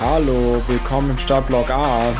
Hallo, 0.00 0.62
willkommen 0.68 1.10
im 1.10 1.18
Startblock 1.18 1.70
A. 1.70 2.14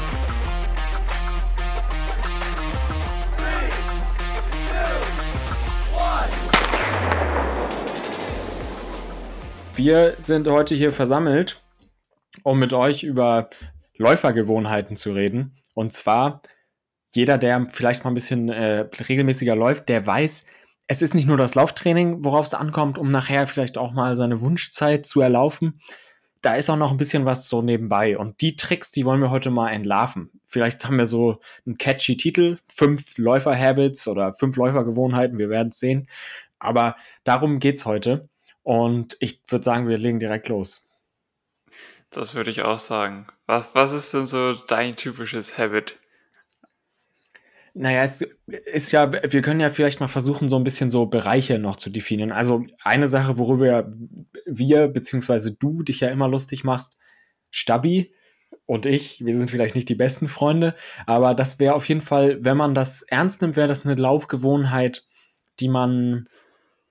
Wir 9.76 10.16
sind 10.22 10.48
heute 10.48 10.74
hier 10.74 10.90
versammelt, 10.90 11.62
um 12.42 12.58
mit 12.58 12.72
euch 12.72 13.04
über 13.04 13.48
Läufergewohnheiten 13.96 14.96
zu 14.96 15.12
reden. 15.12 15.56
Und 15.74 15.92
zwar, 15.92 16.42
jeder, 17.14 17.38
der 17.38 17.68
vielleicht 17.72 18.02
mal 18.02 18.10
ein 18.10 18.14
bisschen 18.14 18.48
äh, 18.48 18.86
regelmäßiger 19.08 19.54
läuft, 19.54 19.88
der 19.88 20.04
weiß, 20.04 20.44
es 20.88 21.00
ist 21.00 21.14
nicht 21.14 21.28
nur 21.28 21.36
das 21.36 21.54
Lauftraining, 21.54 22.24
worauf 22.24 22.44
es 22.44 22.54
ankommt, 22.54 22.98
um 22.98 23.12
nachher 23.12 23.46
vielleicht 23.46 23.78
auch 23.78 23.92
mal 23.92 24.16
seine 24.16 24.40
Wunschzeit 24.40 25.06
zu 25.06 25.20
erlaufen. 25.20 25.80
Da 26.40 26.54
ist 26.54 26.70
auch 26.70 26.76
noch 26.76 26.90
ein 26.90 26.96
bisschen 26.96 27.24
was 27.24 27.48
so 27.48 27.62
nebenbei. 27.62 28.16
Und 28.16 28.40
die 28.40 28.56
Tricks, 28.56 28.92
die 28.92 29.04
wollen 29.04 29.20
wir 29.20 29.30
heute 29.30 29.50
mal 29.50 29.70
entlarven. 29.70 30.30
Vielleicht 30.46 30.84
haben 30.84 30.98
wir 30.98 31.06
so 31.06 31.40
einen 31.66 31.78
catchy 31.78 32.16
Titel, 32.16 32.58
fünf 32.68 33.18
Läufer-Habits 33.18 34.08
oder 34.08 34.32
fünf 34.32 34.56
Läufergewohnheiten, 34.56 35.38
wir 35.38 35.50
werden 35.50 35.68
es 35.68 35.78
sehen. 35.78 36.08
Aber 36.58 36.96
darum 37.24 37.58
geht's 37.58 37.86
heute. 37.86 38.28
Und 38.62 39.16
ich 39.20 39.40
würde 39.48 39.64
sagen, 39.64 39.88
wir 39.88 39.98
legen 39.98 40.20
direkt 40.20 40.48
los. 40.48 40.88
Das 42.10 42.34
würde 42.34 42.50
ich 42.50 42.62
auch 42.62 42.78
sagen. 42.78 43.26
Was, 43.46 43.74
was 43.74 43.92
ist 43.92 44.14
denn 44.14 44.26
so 44.26 44.54
dein 44.54 44.96
typisches 44.96 45.58
Habit? 45.58 45.98
Naja, 47.74 48.02
es 48.02 48.22
ist 48.46 48.92
ja, 48.92 49.12
wir 49.12 49.42
können 49.42 49.60
ja 49.60 49.70
vielleicht 49.70 50.00
mal 50.00 50.08
versuchen, 50.08 50.48
so 50.48 50.56
ein 50.56 50.64
bisschen 50.64 50.90
so 50.90 51.06
Bereiche 51.06 51.58
noch 51.58 51.76
zu 51.76 51.90
definieren. 51.90 52.32
Also 52.32 52.64
eine 52.82 53.08
Sache, 53.08 53.38
worüber 53.38 53.90
wir, 54.46 54.88
beziehungsweise 54.88 55.52
du 55.52 55.82
dich 55.82 56.00
ja 56.00 56.08
immer 56.08 56.28
lustig 56.28 56.64
machst, 56.64 56.98
Stabi 57.50 58.12
und 58.66 58.86
ich, 58.86 59.24
wir 59.24 59.34
sind 59.36 59.50
vielleicht 59.50 59.74
nicht 59.74 59.88
die 59.88 59.94
besten 59.94 60.28
Freunde, 60.28 60.74
aber 61.06 61.34
das 61.34 61.58
wäre 61.58 61.74
auf 61.74 61.88
jeden 61.88 62.00
Fall, 62.00 62.44
wenn 62.44 62.56
man 62.56 62.74
das 62.74 63.02
ernst 63.02 63.42
nimmt, 63.42 63.56
wäre 63.56 63.68
das 63.68 63.86
eine 63.86 63.94
Laufgewohnheit, 63.94 65.06
die 65.60 65.68
man 65.68 66.28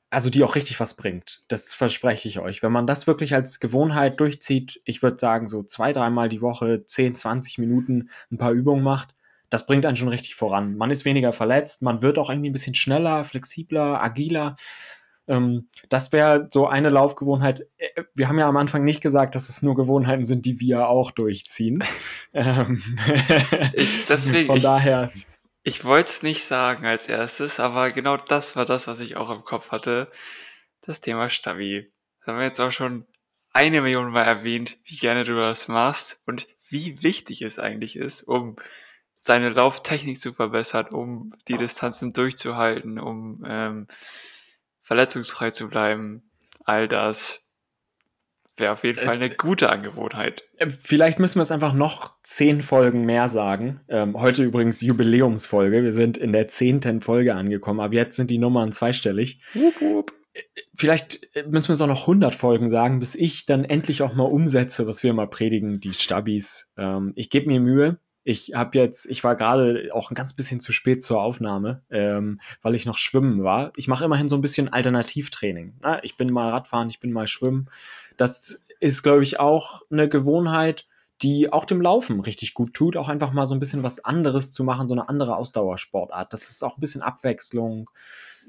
also 0.10 0.30
die 0.30 0.44
auch 0.44 0.56
richtig 0.56 0.80
was 0.80 0.96
bringt. 0.96 1.44
Das 1.50 1.74
verspreche 1.74 2.30
ich 2.30 2.40
euch. 2.40 2.64
Wenn 2.64 2.72
man 2.72 2.88
das 2.88 3.08
wirklich 3.08 3.34
als 3.34 3.60
Gewohnheit 3.60 4.20
durchzieht, 4.20 4.82
ich 4.86 5.04
würde 5.04 5.20
sagen, 5.20 5.48
so 5.48 5.64
zwei, 5.64 5.92
dreimal 5.92 6.30
die 6.30 6.42
Woche, 6.42 6.86
10, 6.86 7.16
20 7.16 7.58
Minuten 7.58 8.10
ein 8.32 8.38
paar 8.38 8.52
Übungen 8.52 8.84
macht, 8.84 9.16
das 9.50 9.66
bringt 9.66 9.86
einen 9.86 9.98
schon 9.98 10.08
richtig 10.10 10.36
voran. 10.36 10.76
Man 10.76 10.92
ist 10.92 11.06
weniger 11.06 11.34
verletzt, 11.34 11.82
man 11.82 12.02
wird 12.02 12.18
auch 12.18 12.30
irgendwie 12.30 12.50
ein 12.50 12.54
bisschen 12.54 12.76
schneller, 12.76 13.24
flexibler, 13.24 14.02
agiler. 14.02 14.56
Ähm, 15.28 15.70
das 15.90 16.12
wäre 16.12 16.48
so 16.50 16.68
eine 16.68 16.90
Laufgewohnheit. 16.90 17.68
Wir 18.16 18.28
haben 18.28 18.40
ja 18.40 18.48
am 18.48 18.58
Anfang 18.58 18.84
nicht 18.84 19.02
gesagt, 19.02 19.36
dass 19.36 19.50
es 19.50 19.62
nur 19.62 19.76
Gewohnheiten 19.76 20.24
sind, 20.24 20.46
die 20.46 20.60
wir 20.60 20.88
auch 20.88 21.12
durchziehen. 21.12 21.84
Ähm, 22.34 22.84
ich, 23.74 24.06
deswegen, 24.08 24.46
Von 24.46 24.60
daher. 24.60 25.10
Ich, 25.16 25.26
ich 25.64 25.86
wollte 25.86 26.10
es 26.10 26.22
nicht 26.22 26.44
sagen 26.44 26.86
als 26.86 27.10
erstes, 27.10 27.60
aber 27.60 27.88
genau 27.88 28.18
das 28.18 28.56
war 28.56 28.66
das, 28.66 28.86
was 28.86 29.00
ich 29.00 29.16
auch 29.16 29.32
im 29.32 29.44
Kopf 29.44 29.72
hatte. 29.72 30.06
Das 30.82 31.02
Thema 31.02 31.32
Stabi. 31.32 31.92
Das 32.20 32.28
haben 32.28 32.38
wir 32.38 32.46
jetzt 32.46 32.60
auch 32.60 32.72
schon 32.72 33.08
eine 33.54 33.82
Million 33.82 34.12
Mal 34.12 34.24
erwähnt, 34.24 34.78
wie 34.84 34.98
gerne 34.98 35.24
du 35.24 35.36
das 35.36 35.68
machst 35.68 36.22
und 36.28 36.48
wie 36.70 37.02
wichtig 37.02 37.42
es 37.42 37.58
eigentlich 37.58 37.96
ist, 37.96 38.22
um 38.22 38.58
seine 39.28 39.50
Lauftechnik 39.50 40.20
zu 40.20 40.34
verbessern, 40.34 40.88
um 40.88 41.34
die 41.48 41.58
Distanzen 41.58 42.14
durchzuhalten, 42.14 43.00
um 43.00 43.44
ähm, 43.48 43.88
verletzungsfrei 44.82 45.52
zu 45.52 45.70
bleiben. 45.70 46.32
All 46.66 46.88
das 46.88 47.48
Wäre 48.60 48.74
auf 48.74 48.84
jeden 48.84 49.00
Fall 49.00 49.18
eine 49.18 49.30
gute 49.30 49.70
Angewohnheit. 49.70 50.44
Äh, 50.58 50.72
vielleicht 50.72 51.20
müssen 51.20 51.36
wir 51.36 51.44
es 51.44 51.52
einfach 51.52 51.74
noch 51.74 52.16
zehn 52.24 52.64
Folgen 52.64 53.06
mehr 53.06 53.28
sagen. 53.28 53.82
Ähm, 53.88 54.20
heute 54.20 54.44
übrigens 54.44 54.82
Jubiläumsfolge. 54.82 55.84
Wir 55.84 55.94
sind 55.94 56.18
in 56.18 56.32
der 56.32 56.48
zehnten 56.48 57.02
Folge 57.02 57.36
angekommen. 57.36 57.80
Aber 57.80 57.94
jetzt 57.94 58.16
sind 58.16 58.32
die 58.32 58.40
Nummern 58.40 58.72
zweistellig. 58.72 59.44
Wup, 59.54 59.80
wup. 59.80 60.12
Äh, 60.34 60.42
vielleicht 60.74 61.36
äh, 61.36 61.44
müssen 61.44 61.68
wir 61.68 61.76
es 61.76 61.82
auch 61.82 61.88
noch 61.88 62.02
100 62.02 62.34
Folgen 62.34 62.68
sagen, 62.68 62.98
bis 62.98 63.14
ich 63.14 63.46
dann 63.46 63.64
endlich 63.64 64.02
auch 64.02 64.16
mal 64.16 64.24
umsetze, 64.24 64.88
was 64.88 65.04
wir 65.04 65.14
mal 65.14 65.28
predigen, 65.28 65.80
die 65.80 65.94
Stabis. 65.94 66.72
Ähm, 66.80 67.14
ich 67.16 67.30
gebe 67.30 67.46
mir 67.46 67.60
Mühe. 67.60 68.00
Ich 68.30 68.52
habe 68.54 68.78
jetzt, 68.78 69.06
ich 69.06 69.24
war 69.24 69.38
gerade 69.38 69.90
auch 69.94 70.12
ein 70.12 70.14
ganz 70.14 70.34
bisschen 70.34 70.60
zu 70.60 70.74
spät 70.74 71.02
zur 71.02 71.22
Aufnahme, 71.22 71.82
ähm, 71.90 72.42
weil 72.62 72.76
ich 72.76 72.86
noch 72.86 72.98
schwimmen 72.98 73.42
war. 73.42 73.72
Ich 73.78 73.88
mache 73.88 74.04
immerhin 74.04 74.28
so 74.28 74.36
ein 74.36 74.42
bisschen 74.42 74.68
Alternativtraining. 74.68 75.76
Na, 75.80 76.04
ich 76.04 76.18
bin 76.18 76.34
mal 76.34 76.50
Radfahren, 76.50 76.90
ich 76.90 77.00
bin 77.00 77.14
mal 77.14 77.28
schwimmen. 77.28 77.70
Das 78.18 78.60
ist, 78.82 79.02
glaube 79.02 79.24
ich, 79.24 79.40
auch 79.40 79.84
eine 79.90 80.10
Gewohnheit, 80.10 80.88
die 81.22 81.54
auch 81.54 81.64
dem 81.64 81.82
Laufen 81.82 82.20
richtig 82.20 82.54
gut 82.54 82.74
tut, 82.74 82.98
auch 82.98 83.08
einfach 83.08 83.32
mal 83.32 83.46
so 83.46 83.56
ein 83.56 83.62
bisschen 83.62 83.82
was 83.82 84.04
anderes 84.04 84.52
zu 84.52 84.66
machen, 84.66 84.90
so 84.90 84.94
eine 84.94 85.08
andere 85.08 85.38
Ausdauersportart. 85.38 86.34
Das 86.34 86.50
ist 86.50 86.66
auch 86.66 86.76
ein 86.76 86.82
bisschen 86.82 87.04
Abwechslung. 87.04 87.90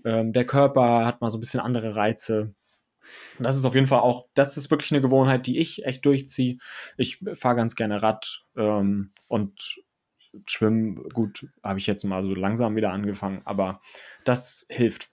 Ähm, 0.05 0.33
der 0.33 0.45
Körper 0.45 1.06
hat 1.06 1.21
mal 1.21 1.31
so 1.31 1.39
ein 1.39 1.41
bisschen 1.41 1.60
andere 1.60 1.95
Reize. 1.95 2.53
Und 3.39 3.45
das 3.45 3.57
ist 3.57 3.65
auf 3.65 3.75
jeden 3.75 3.87
Fall 3.87 4.01
auch, 4.01 4.27
das 4.35 4.57
ist 4.57 4.71
wirklich 4.71 4.93
eine 4.93 5.01
Gewohnheit, 5.01 5.47
die 5.47 5.59
ich 5.59 5.85
echt 5.85 6.05
durchziehe. 6.05 6.59
Ich 6.97 7.19
fahre 7.35 7.57
ganz 7.57 7.75
gerne 7.75 8.03
Rad 8.03 8.43
ähm, 8.57 9.13
und 9.29 9.81
Schwimmen, 10.47 11.09
gut, 11.11 11.47
habe 11.63 11.79
ich 11.79 11.87
jetzt 11.87 12.05
mal 12.05 12.23
so 12.23 12.35
langsam 12.35 12.77
wieder 12.77 12.93
angefangen, 12.93 13.43
aber 13.45 13.81
das 14.25 14.67
hilft. 14.69 15.09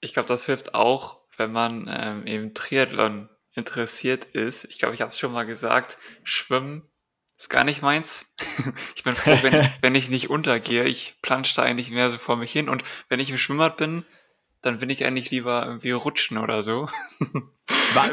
Ich 0.00 0.14
glaube, 0.14 0.28
das 0.28 0.46
hilft 0.46 0.74
auch, 0.74 1.20
wenn 1.36 1.52
man 1.52 1.86
ähm, 1.90 2.26
eben 2.26 2.54
Triathlon 2.54 3.28
interessiert 3.52 4.24
ist. 4.24 4.64
Ich 4.66 4.78
glaube, 4.78 4.94
ich 4.94 5.00
habe 5.00 5.10
es 5.10 5.18
schon 5.18 5.32
mal 5.32 5.44
gesagt, 5.44 5.98
Schwimmen 6.22 6.88
ist 7.36 7.48
gar 7.48 7.64
nicht 7.64 7.82
meins. 7.82 8.26
ich 8.96 9.04
bin 9.04 9.12
froh, 9.12 9.36
wenn, 9.42 9.68
wenn 9.80 9.94
ich 9.94 10.08
nicht 10.08 10.30
untergehe. 10.30 10.84
Ich 10.84 11.16
plansche 11.22 11.54
da 11.56 11.62
eigentlich 11.62 11.90
mehr 11.90 12.10
so 12.10 12.18
vor 12.18 12.36
mich 12.36 12.52
hin. 12.52 12.68
Und 12.68 12.82
wenn 13.08 13.20
ich 13.20 13.30
im 13.30 13.38
Schwimmbad 13.38 13.76
bin, 13.76 14.04
dann 14.62 14.80
will 14.80 14.90
ich 14.90 15.04
eigentlich 15.04 15.30
lieber 15.30 15.64
irgendwie 15.66 15.92
rutschen 15.92 16.38
oder 16.38 16.62
so. 16.62 16.88
War, 17.94 18.10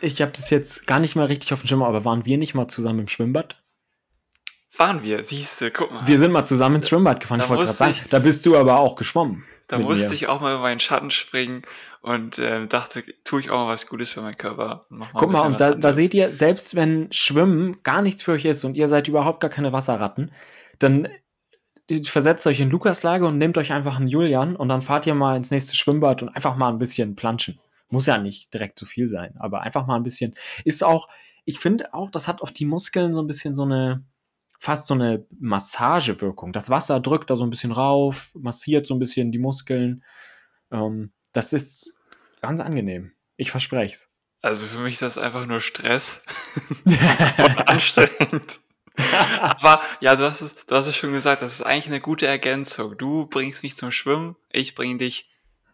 ich 0.00 0.22
habe 0.22 0.32
das 0.32 0.50
jetzt 0.50 0.86
gar 0.86 1.00
nicht 1.00 1.16
mal 1.16 1.26
richtig 1.26 1.52
auf 1.52 1.60
dem 1.60 1.66
Schirm, 1.66 1.82
aber 1.82 2.04
waren 2.04 2.24
wir 2.24 2.38
nicht 2.38 2.54
mal 2.54 2.68
zusammen 2.68 3.00
im 3.00 3.08
Schwimmbad? 3.08 3.62
Waren 4.78 5.02
wir, 5.02 5.22
siehst 5.22 5.60
du, 5.60 5.70
guck 5.70 5.92
mal. 5.92 6.06
Wir 6.06 6.18
sind 6.18 6.32
mal 6.32 6.46
zusammen 6.46 6.76
ins 6.76 6.88
Schwimmbad 6.88 7.20
gefahren, 7.20 7.40
da 7.40 7.44
ich 7.44 7.50
wollte 7.50 7.64
gerade 7.64 7.72
sagen. 7.74 7.96
Da 8.08 8.20
bist 8.20 8.46
du 8.46 8.56
aber 8.56 8.78
auch 8.78 8.96
geschwommen. 8.96 9.44
Da 9.68 9.78
musste 9.78 10.08
mir. 10.08 10.14
ich 10.14 10.28
auch 10.28 10.40
mal 10.40 10.54
über 10.54 10.62
meinen 10.62 10.80
Schatten 10.80 11.10
springen 11.10 11.62
und 12.00 12.38
äh, 12.38 12.66
dachte, 12.66 13.04
tue 13.24 13.40
ich 13.40 13.50
auch 13.50 13.66
mal 13.66 13.72
was 13.72 13.86
Gutes 13.86 14.12
für 14.12 14.22
meinen 14.22 14.38
Körper. 14.38 14.86
Mal 14.88 15.08
guck 15.12 15.30
mal, 15.30 15.42
und 15.42 15.60
da, 15.60 15.74
da, 15.74 15.92
seht 15.92 16.14
ihr, 16.14 16.32
selbst 16.32 16.74
wenn 16.74 17.12
Schwimmen 17.12 17.82
gar 17.82 18.00
nichts 18.00 18.22
für 18.22 18.32
euch 18.32 18.46
ist 18.46 18.64
und 18.64 18.74
ihr 18.74 18.88
seid 18.88 19.08
überhaupt 19.08 19.40
gar 19.40 19.50
keine 19.50 19.74
Wasserratten, 19.74 20.32
dann 20.78 21.06
versetzt 22.04 22.46
euch 22.46 22.60
in 22.60 22.70
Lukas 22.70 23.02
Lage 23.02 23.26
und 23.26 23.38
nehmt 23.38 23.58
euch 23.58 23.72
einfach 23.72 23.96
einen 23.96 24.06
Julian 24.06 24.56
und 24.56 24.68
dann 24.68 24.82
fahrt 24.82 25.06
ihr 25.06 25.14
mal 25.14 25.36
ins 25.36 25.50
nächste 25.50 25.76
Schwimmbad 25.76 26.22
und 26.22 26.28
einfach 26.30 26.56
mal 26.56 26.68
ein 26.68 26.78
bisschen 26.78 27.16
planschen. 27.16 27.58
Muss 27.88 28.06
ja 28.06 28.18
nicht 28.18 28.52
direkt 28.54 28.78
zu 28.78 28.86
viel 28.86 29.10
sein, 29.10 29.34
aber 29.38 29.62
einfach 29.62 29.86
mal 29.86 29.96
ein 29.96 30.02
bisschen. 30.02 30.34
Ist 30.64 30.82
auch, 30.82 31.08
ich 31.44 31.58
finde 31.58 31.92
auch, 31.94 32.10
das 32.10 32.28
hat 32.28 32.40
auf 32.42 32.52
die 32.52 32.64
Muskeln 32.64 33.12
so 33.12 33.20
ein 33.20 33.26
bisschen 33.26 33.54
so 33.54 33.64
eine, 33.64 34.04
fast 34.58 34.86
so 34.86 34.94
eine 34.94 35.26
Massagewirkung. 35.38 36.52
Das 36.52 36.70
Wasser 36.70 37.00
drückt 37.00 37.30
da 37.30 37.36
so 37.36 37.44
ein 37.44 37.50
bisschen 37.50 37.72
rauf, 37.72 38.32
massiert 38.34 38.86
so 38.86 38.94
ein 38.94 39.00
bisschen 39.00 39.32
die 39.32 39.38
Muskeln. 39.38 40.04
Ähm, 40.70 41.12
das 41.32 41.52
ist 41.52 41.94
ganz 42.40 42.60
angenehm. 42.60 43.12
Ich 43.36 43.50
verspreche 43.50 43.94
es. 43.94 44.08
Also 44.40 44.66
für 44.66 44.80
mich 44.80 44.94
ist 44.94 45.02
das 45.02 45.18
einfach 45.18 45.46
nur 45.46 45.60
Stress 45.60 46.22
und 46.84 47.68
anstrengend. 47.68 48.60
Aber 49.40 49.82
ja, 50.00 50.16
du 50.16 50.24
hast, 50.24 50.40
es, 50.40 50.66
du 50.66 50.76
hast 50.76 50.86
es 50.86 50.96
schon 50.96 51.12
gesagt, 51.12 51.42
das 51.42 51.54
ist 51.54 51.62
eigentlich 51.62 51.86
eine 51.86 52.00
gute 52.00 52.26
Ergänzung. 52.26 52.96
Du 52.96 53.26
bringst 53.26 53.62
mich 53.62 53.76
zum 53.76 53.90
Schwimmen, 53.90 54.36
ich 54.50 54.74
bring 54.74 54.98
dich 54.98 55.30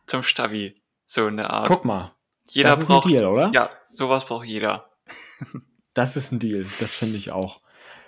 zum 0.06 0.22
Stabi. 0.22 0.74
So 1.06 1.26
in 1.26 1.36
der 1.36 1.50
Art. 1.50 1.68
Guck 1.68 1.84
mal. 1.84 2.12
Jeder 2.50 2.70
das 2.70 2.80
ist 2.80 2.88
braucht, 2.88 3.06
ein 3.06 3.12
Deal, 3.12 3.26
oder? 3.26 3.50
Ja, 3.54 3.70
sowas 3.86 4.26
braucht 4.26 4.46
jeder. 4.46 4.90
das 5.94 6.16
ist 6.16 6.32
ein 6.32 6.38
Deal, 6.38 6.66
das 6.80 6.94
finde 6.94 7.16
ich 7.16 7.30
auch. 7.30 7.60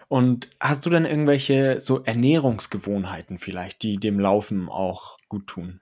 Und 0.08 0.50
hast 0.58 0.84
du 0.84 0.90
denn 0.90 1.04
irgendwelche 1.04 1.80
so 1.80 2.02
Ernährungsgewohnheiten 2.02 3.38
vielleicht, 3.38 3.82
die 3.82 3.96
dem 3.96 4.18
Laufen 4.18 4.68
auch 4.68 5.18
gut 5.28 5.46
tun? 5.46 5.80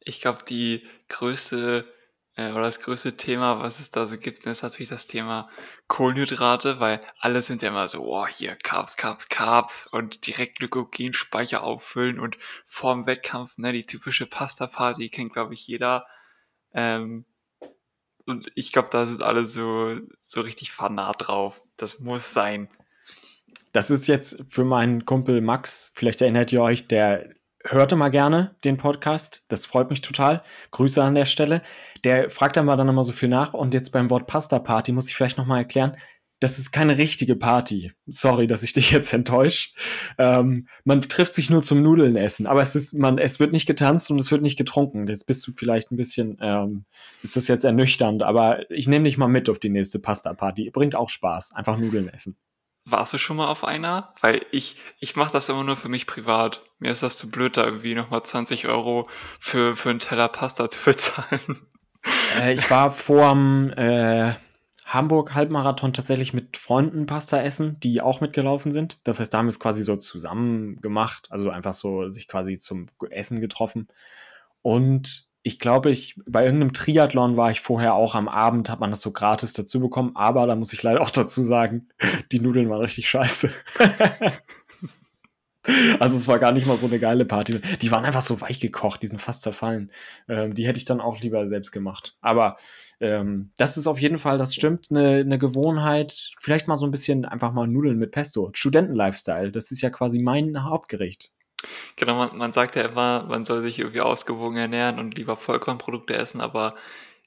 Ich 0.00 0.20
glaube, 0.20 0.40
die 0.46 0.84
größte 1.08 1.86
oder 2.36 2.62
das 2.62 2.80
größte 2.80 3.16
Thema, 3.16 3.60
was 3.60 3.78
es 3.78 3.90
da 3.90 4.06
so 4.06 4.16
gibt, 4.16 4.46
ist 4.46 4.62
natürlich 4.62 4.88
das 4.88 5.06
Thema 5.06 5.50
Kohlenhydrate, 5.88 6.80
weil 6.80 7.00
alle 7.20 7.42
sind 7.42 7.60
ja 7.60 7.68
immer 7.68 7.88
so, 7.88 8.02
oh, 8.04 8.26
hier 8.26 8.56
Carbs, 8.56 8.96
Carbs, 8.96 9.28
Carbs 9.28 9.86
und 9.86 10.26
direkt 10.26 10.58
Glykogenspeicher 10.58 11.62
auffüllen 11.62 12.18
und 12.18 12.38
vorm 12.64 13.06
Wettkampf, 13.06 13.58
ne, 13.58 13.72
die 13.72 13.84
typische 13.84 14.24
Pasta-Party 14.26 15.10
kennt, 15.10 15.34
glaube 15.34 15.52
ich, 15.52 15.66
jeder. 15.66 16.06
Ähm, 16.72 17.26
und 18.24 18.50
ich 18.54 18.72
glaube, 18.72 18.88
da 18.90 19.04
sind 19.06 19.22
alle 19.22 19.46
so, 19.46 19.98
so 20.20 20.40
richtig 20.40 20.72
fanat 20.72 21.26
drauf. 21.26 21.60
Das 21.76 22.00
muss 22.00 22.32
sein. 22.32 22.68
Das 23.72 23.90
ist 23.90 24.06
jetzt 24.06 24.44
für 24.48 24.64
meinen 24.64 25.04
Kumpel 25.04 25.42
Max, 25.42 25.92
vielleicht 25.94 26.22
erinnert 26.22 26.52
ihr 26.52 26.62
euch, 26.62 26.88
der 26.88 27.34
hörte 27.64 27.96
mal 27.96 28.08
gerne 28.10 28.56
den 28.64 28.76
Podcast. 28.76 29.44
Das 29.48 29.66
freut 29.66 29.90
mich 29.90 30.00
total. 30.00 30.42
Grüße 30.70 31.02
an 31.02 31.14
der 31.14 31.26
Stelle. 31.26 31.62
Der 32.04 32.30
fragt 32.30 32.56
dann 32.56 32.66
mal 32.66 32.76
dann 32.76 32.88
immer 32.88 33.04
so 33.04 33.12
viel 33.12 33.28
nach. 33.28 33.54
Und 33.54 33.74
jetzt 33.74 33.90
beim 33.90 34.10
Wort 34.10 34.26
Pasta 34.26 34.58
Party 34.58 34.92
muss 34.92 35.08
ich 35.08 35.14
vielleicht 35.14 35.38
noch 35.38 35.46
mal 35.46 35.58
erklären. 35.58 35.96
das 36.42 36.58
ist 36.58 36.72
keine 36.72 36.98
richtige 36.98 37.36
Party. 37.36 37.92
Sorry, 38.06 38.48
dass 38.48 38.64
ich 38.64 38.72
dich 38.72 38.90
jetzt 38.90 39.12
enttäusche. 39.12 39.70
Ähm, 40.18 40.66
man 40.84 41.00
trifft 41.00 41.34
sich 41.34 41.50
nur 41.50 41.62
zum 41.62 41.82
Nudeln 41.82 42.16
essen, 42.16 42.46
aber 42.48 42.62
es 42.62 42.74
ist, 42.74 42.94
man, 42.94 43.18
es 43.18 43.38
wird 43.38 43.52
nicht 43.52 43.66
getanzt 43.66 44.10
und 44.10 44.20
es 44.20 44.30
wird 44.32 44.42
nicht 44.42 44.58
getrunken. 44.58 45.06
Jetzt 45.06 45.26
bist 45.26 45.46
du 45.46 45.52
vielleicht 45.52 45.92
ein 45.92 45.96
bisschen, 45.96 46.38
ähm, 46.40 46.84
ist 47.22 47.36
das 47.36 47.46
jetzt 47.46 47.64
ernüchternd, 47.64 48.24
aber 48.24 48.68
ich 48.70 48.88
nehme 48.88 49.04
dich 49.04 49.18
mal 49.18 49.28
mit 49.28 49.48
auf 49.48 49.60
die 49.60 49.70
nächste 49.70 50.00
Pasta-Party. 50.00 50.70
Bringt 50.72 50.96
auch 50.96 51.08
Spaß. 51.08 51.52
Einfach 51.54 51.78
Nudeln 51.78 52.08
essen. 52.08 52.36
Warst 52.84 53.12
du 53.12 53.18
schon 53.18 53.36
mal 53.36 53.46
auf 53.46 53.64
einer? 53.64 54.12
Weil 54.20 54.44
ich, 54.50 54.76
ich 54.98 55.14
mache 55.14 55.32
das 55.32 55.48
immer 55.48 55.62
nur 55.62 55.76
für 55.76 55.88
mich 55.88 56.06
privat. 56.06 56.62
Mir 56.78 56.90
ist 56.90 57.02
das 57.02 57.16
zu 57.16 57.30
blöd, 57.30 57.56
da 57.56 57.64
irgendwie 57.64 57.94
nochmal 57.94 58.22
20 58.22 58.66
Euro 58.66 59.08
für, 59.38 59.76
für 59.76 59.90
einen 59.90 60.00
Teller 60.00 60.28
Pasta 60.28 60.68
zu 60.70 60.80
bezahlen. 60.84 61.66
Äh, 62.36 62.54
ich 62.54 62.70
war 62.70 62.90
vorm, 62.90 63.70
äh, 63.76 64.34
Hamburg-Halbmarathon 64.92 65.94
tatsächlich 65.94 66.34
mit 66.34 66.56
Freunden 66.56 67.06
Pasta 67.06 67.40
essen, 67.40 67.78
die 67.80 68.02
auch 68.02 68.20
mitgelaufen 68.20 68.72
sind. 68.72 68.98
Das 69.04 69.20
heißt, 69.20 69.32
da 69.32 69.38
haben 69.38 69.46
wir 69.46 69.50
es 69.50 69.60
quasi 69.60 69.84
so 69.84 69.96
zusammen 69.96 70.80
gemacht, 70.80 71.28
also 71.30 71.50
einfach 71.50 71.72
so 71.72 72.10
sich 72.10 72.28
quasi 72.28 72.58
zum 72.58 72.88
Essen 73.10 73.40
getroffen. 73.40 73.88
Und 74.60 75.28
ich 75.42 75.58
glaube, 75.58 75.90
ich 75.90 76.20
bei 76.26 76.44
irgendeinem 76.44 76.72
Triathlon 76.72 77.36
war 77.36 77.50
ich 77.50 77.60
vorher 77.60 77.94
auch 77.94 78.14
am 78.14 78.28
Abend, 78.28 78.70
hat 78.70 78.80
man 78.80 78.90
das 78.90 79.00
so 79.00 79.10
gratis 79.10 79.52
dazu 79.52 79.80
bekommen, 79.80 80.12
aber 80.14 80.46
da 80.46 80.54
muss 80.54 80.72
ich 80.72 80.82
leider 80.82 81.00
auch 81.02 81.10
dazu 81.10 81.42
sagen, 81.42 81.88
die 82.30 82.40
Nudeln 82.40 82.70
waren 82.70 82.82
richtig 82.82 83.08
scheiße. 83.08 83.50
Also 86.00 86.16
es 86.16 86.26
war 86.26 86.40
gar 86.40 86.50
nicht 86.50 86.66
mal 86.66 86.76
so 86.76 86.88
eine 86.88 86.98
geile 86.98 87.24
Party. 87.24 87.60
Die 87.80 87.90
waren 87.92 88.04
einfach 88.04 88.22
so 88.22 88.40
weich 88.40 88.58
gekocht, 88.58 89.02
die 89.02 89.06
sind 89.06 89.20
fast 89.20 89.42
zerfallen. 89.42 89.92
Ähm, 90.28 90.54
die 90.54 90.66
hätte 90.66 90.78
ich 90.78 90.84
dann 90.84 91.00
auch 91.00 91.20
lieber 91.20 91.46
selbst 91.46 91.70
gemacht. 91.70 92.16
Aber 92.20 92.56
ähm, 92.98 93.52
das 93.56 93.76
ist 93.76 93.86
auf 93.86 94.00
jeden 94.00 94.18
Fall, 94.18 94.38
das 94.38 94.56
stimmt, 94.56 94.88
eine, 94.90 95.18
eine 95.18 95.38
Gewohnheit. 95.38 96.32
Vielleicht 96.38 96.66
mal 96.66 96.76
so 96.76 96.84
ein 96.84 96.90
bisschen 96.90 97.24
einfach 97.24 97.52
mal 97.52 97.68
Nudeln 97.68 97.96
mit 97.98 98.10
Pesto. 98.10 98.50
Studenten-Lifestyle, 98.52 99.52
das 99.52 99.70
ist 99.70 99.82
ja 99.82 99.90
quasi 99.90 100.18
mein 100.18 100.64
Hauptgericht. 100.64 101.30
Genau, 101.96 102.16
man, 102.16 102.36
man 102.36 102.52
sagt 102.52 102.76
ja 102.76 102.82
immer, 102.82 103.24
man 103.24 103.44
soll 103.44 103.62
sich 103.62 103.78
irgendwie 103.78 104.00
ausgewogen 104.00 104.56
ernähren 104.56 104.98
und 104.98 105.16
lieber 105.16 105.36
Vollkornprodukte 105.36 106.14
essen, 106.14 106.40
aber 106.40 106.74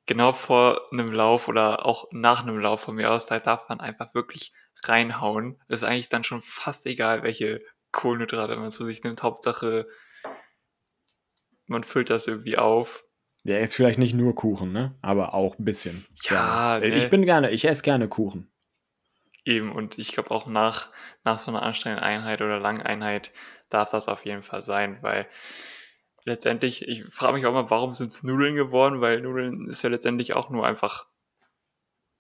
genau 0.06 0.34
vor 0.34 0.82
einem 0.92 1.12
Lauf 1.12 1.48
oder 1.48 1.86
auch 1.86 2.08
nach 2.12 2.44
einem 2.44 2.60
Lauf 2.60 2.82
von 2.82 2.96
mir 2.96 3.12
aus, 3.12 3.26
da 3.26 3.40
darf 3.40 3.70
man 3.70 3.80
einfach 3.80 4.14
wirklich 4.14 4.54
reinhauen. 4.84 5.60
Das 5.68 5.82
ist 5.82 5.88
eigentlich 5.88 6.10
dann 6.10 6.24
schon 6.24 6.42
fast 6.42 6.86
egal, 6.86 7.24
welche 7.24 7.62
Kohlenhydrate 7.92 8.56
man 8.58 8.72
zu 8.72 8.86
sich 8.86 9.04
nimmt. 9.04 9.24
Hauptsache, 9.24 9.88
man 11.68 11.84
füllt 11.84 12.10
das 12.10 12.28
irgendwie 12.28 12.58
auf. 12.58 13.04
Ja, 13.44 13.58
jetzt 13.58 13.76
vielleicht 13.76 14.00
nicht 14.00 14.16
nur 14.16 14.34
Kuchen, 14.34 14.72
ne? 14.72 14.96
Aber 15.02 15.34
auch 15.34 15.58
ein 15.60 15.66
bisschen. 15.66 16.06
Ja, 16.24 16.80
ne? 16.80 16.88
ich 16.88 17.10
bin 17.10 17.26
gerne, 17.26 17.52
ich 17.52 17.66
esse 17.66 17.84
gerne 17.84 18.08
Kuchen. 18.08 18.52
Eben, 19.46 19.72
und 19.72 20.00
ich 20.00 20.12
glaube 20.12 20.32
auch 20.32 20.48
nach, 20.48 20.90
nach 21.24 21.38
so 21.38 21.52
einer 21.52 21.62
anstrengenden 21.62 22.04
Einheit 22.04 22.42
oder 22.42 22.60
langen 22.60 22.82
Einheit 22.82 23.32
darf 23.70 23.92
das 23.92 24.08
auf 24.08 24.26
jeden 24.26 24.44
Fall 24.44 24.62
sein, 24.62 24.98
weil 25.02 25.28
letztendlich, 26.24 26.88
ich 26.88 27.06
frage 27.06 27.34
mich 27.34 27.46
auch 27.46 27.54
mal, 27.54 27.70
warum 27.70 27.94
sind 27.94 28.12
es 28.12 28.24
Nudeln 28.24 28.56
geworden, 28.56 29.02
weil 29.02 29.22
Nudeln 29.22 29.70
ist 29.70 29.84
ja 29.84 29.90
letztendlich 29.90 30.36
auch 30.36 30.50
nur 30.50 30.66
einfach 30.66 31.08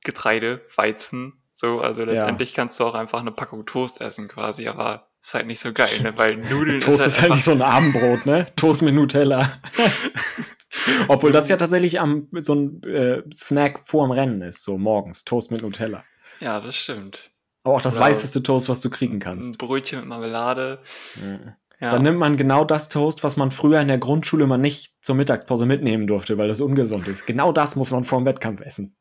Getreide, 0.03 0.61
Weizen, 0.75 1.41
so, 1.51 1.79
also 1.79 2.03
letztendlich 2.03 2.51
ja. 2.51 2.55
kannst 2.57 2.79
du 2.79 2.83
auch 2.83 2.95
einfach 2.95 3.21
eine 3.21 3.31
Packung 3.31 3.65
Toast 3.65 4.01
essen 4.01 4.27
quasi, 4.27 4.67
aber 4.67 5.09
ist 5.21 5.33
halt 5.33 5.47
nicht 5.47 5.59
so 5.59 5.73
geil, 5.73 6.01
ne? 6.03 6.15
Weil 6.15 6.37
Nudeln 6.37 6.79
Toast 6.79 6.99
ist 6.99 7.01
halt, 7.01 7.07
ist 7.07 7.21
halt 7.21 7.31
nicht 7.31 7.43
so 7.43 7.51
ein 7.53 7.61
Abendbrot, 7.63 8.27
ne? 8.27 8.45
Toast 8.55 8.83
mit 8.83 8.93
Nutella. 8.93 9.59
Obwohl 11.07 11.31
das 11.31 11.49
ja 11.49 11.57
tatsächlich 11.57 11.99
am, 11.99 12.27
so 12.33 12.53
ein 12.53 12.83
äh, 12.83 13.23
Snack 13.33 13.87
vor 13.87 14.05
dem 14.05 14.11
Rennen 14.11 14.41
ist, 14.41 14.63
so 14.63 14.77
morgens. 14.77 15.23
Toast 15.23 15.49
mit 15.49 15.63
Nutella. 15.63 16.03
Ja, 16.39 16.59
das 16.59 16.75
stimmt. 16.75 17.31
Aber 17.63 17.75
auch 17.75 17.81
das 17.81 17.97
Oder 17.97 18.05
weißeste 18.05 18.43
Toast, 18.43 18.69
was 18.69 18.81
du 18.81 18.89
kriegen 18.89 19.19
kannst. 19.19 19.53
Ein 19.53 19.57
Brötchen 19.57 19.99
mit 19.99 20.07
Marmelade. 20.07 20.79
Ja. 21.15 21.57
Ja. 21.79 21.89
Dann 21.89 22.03
nimmt 22.03 22.19
man 22.19 22.37
genau 22.37 22.63
das 22.63 22.87
Toast, 22.87 23.23
was 23.23 23.35
man 23.35 23.51
früher 23.51 23.81
in 23.81 23.89
der 23.89 23.97
Grundschule 23.97 24.47
mal 24.47 24.57
nicht 24.57 24.93
zur 25.01 25.15
Mittagspause 25.15 25.65
mitnehmen 25.65 26.07
durfte, 26.07 26.37
weil 26.37 26.47
das 26.47 26.61
ungesund 26.61 27.07
ist. 27.07 27.25
Genau 27.25 27.51
das 27.51 27.75
muss 27.75 27.91
man 27.91 28.05
vor 28.05 28.19
dem 28.19 28.25
Wettkampf 28.25 28.61
essen. 28.61 28.95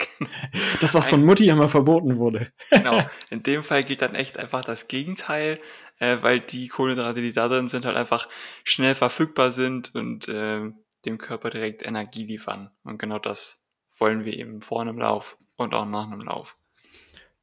Das, 0.81 0.93
was 0.95 1.09
von 1.09 1.25
Mutti 1.25 1.49
immer 1.49 1.69
verboten 1.69 2.19
wurde. 2.19 2.49
Genau. 2.71 3.01
In 3.31 3.43
dem 3.43 3.63
Fall 3.63 3.85
gilt 3.85 4.03
dann 4.03 4.15
echt 4.15 4.39
einfach 4.39 4.65
das 4.65 4.89
Gegenteil, 4.89 5.61
äh, 5.99 6.19
weil 6.21 6.41
die 6.41 6.69
Kohlenhydrate, 6.69 7.21
die 7.21 7.33
da 7.33 7.49
drin 7.49 7.69
sind, 7.69 7.85
halt 7.85 7.97
einfach 7.97 8.29
schnell 8.65 8.95
verfügbar 8.95 9.51
sind 9.53 9.95
und 9.95 10.29
äh, 10.29 10.71
dem 11.05 11.19
Körper 11.19 11.51
direkt 11.51 11.87
Energie 11.87 12.25
liefern. 12.25 12.71
Und 12.83 12.99
genau 12.99 13.19
das 13.19 13.65
wollen 13.99 14.25
wir 14.25 14.37
eben 14.37 14.63
vor 14.63 14.81
einem 14.81 14.99
Lauf 14.99 15.39
und 15.57 15.75
auch 15.75 15.87
nach 15.87 16.11
einem 16.11 16.21
Lauf. 16.21 16.57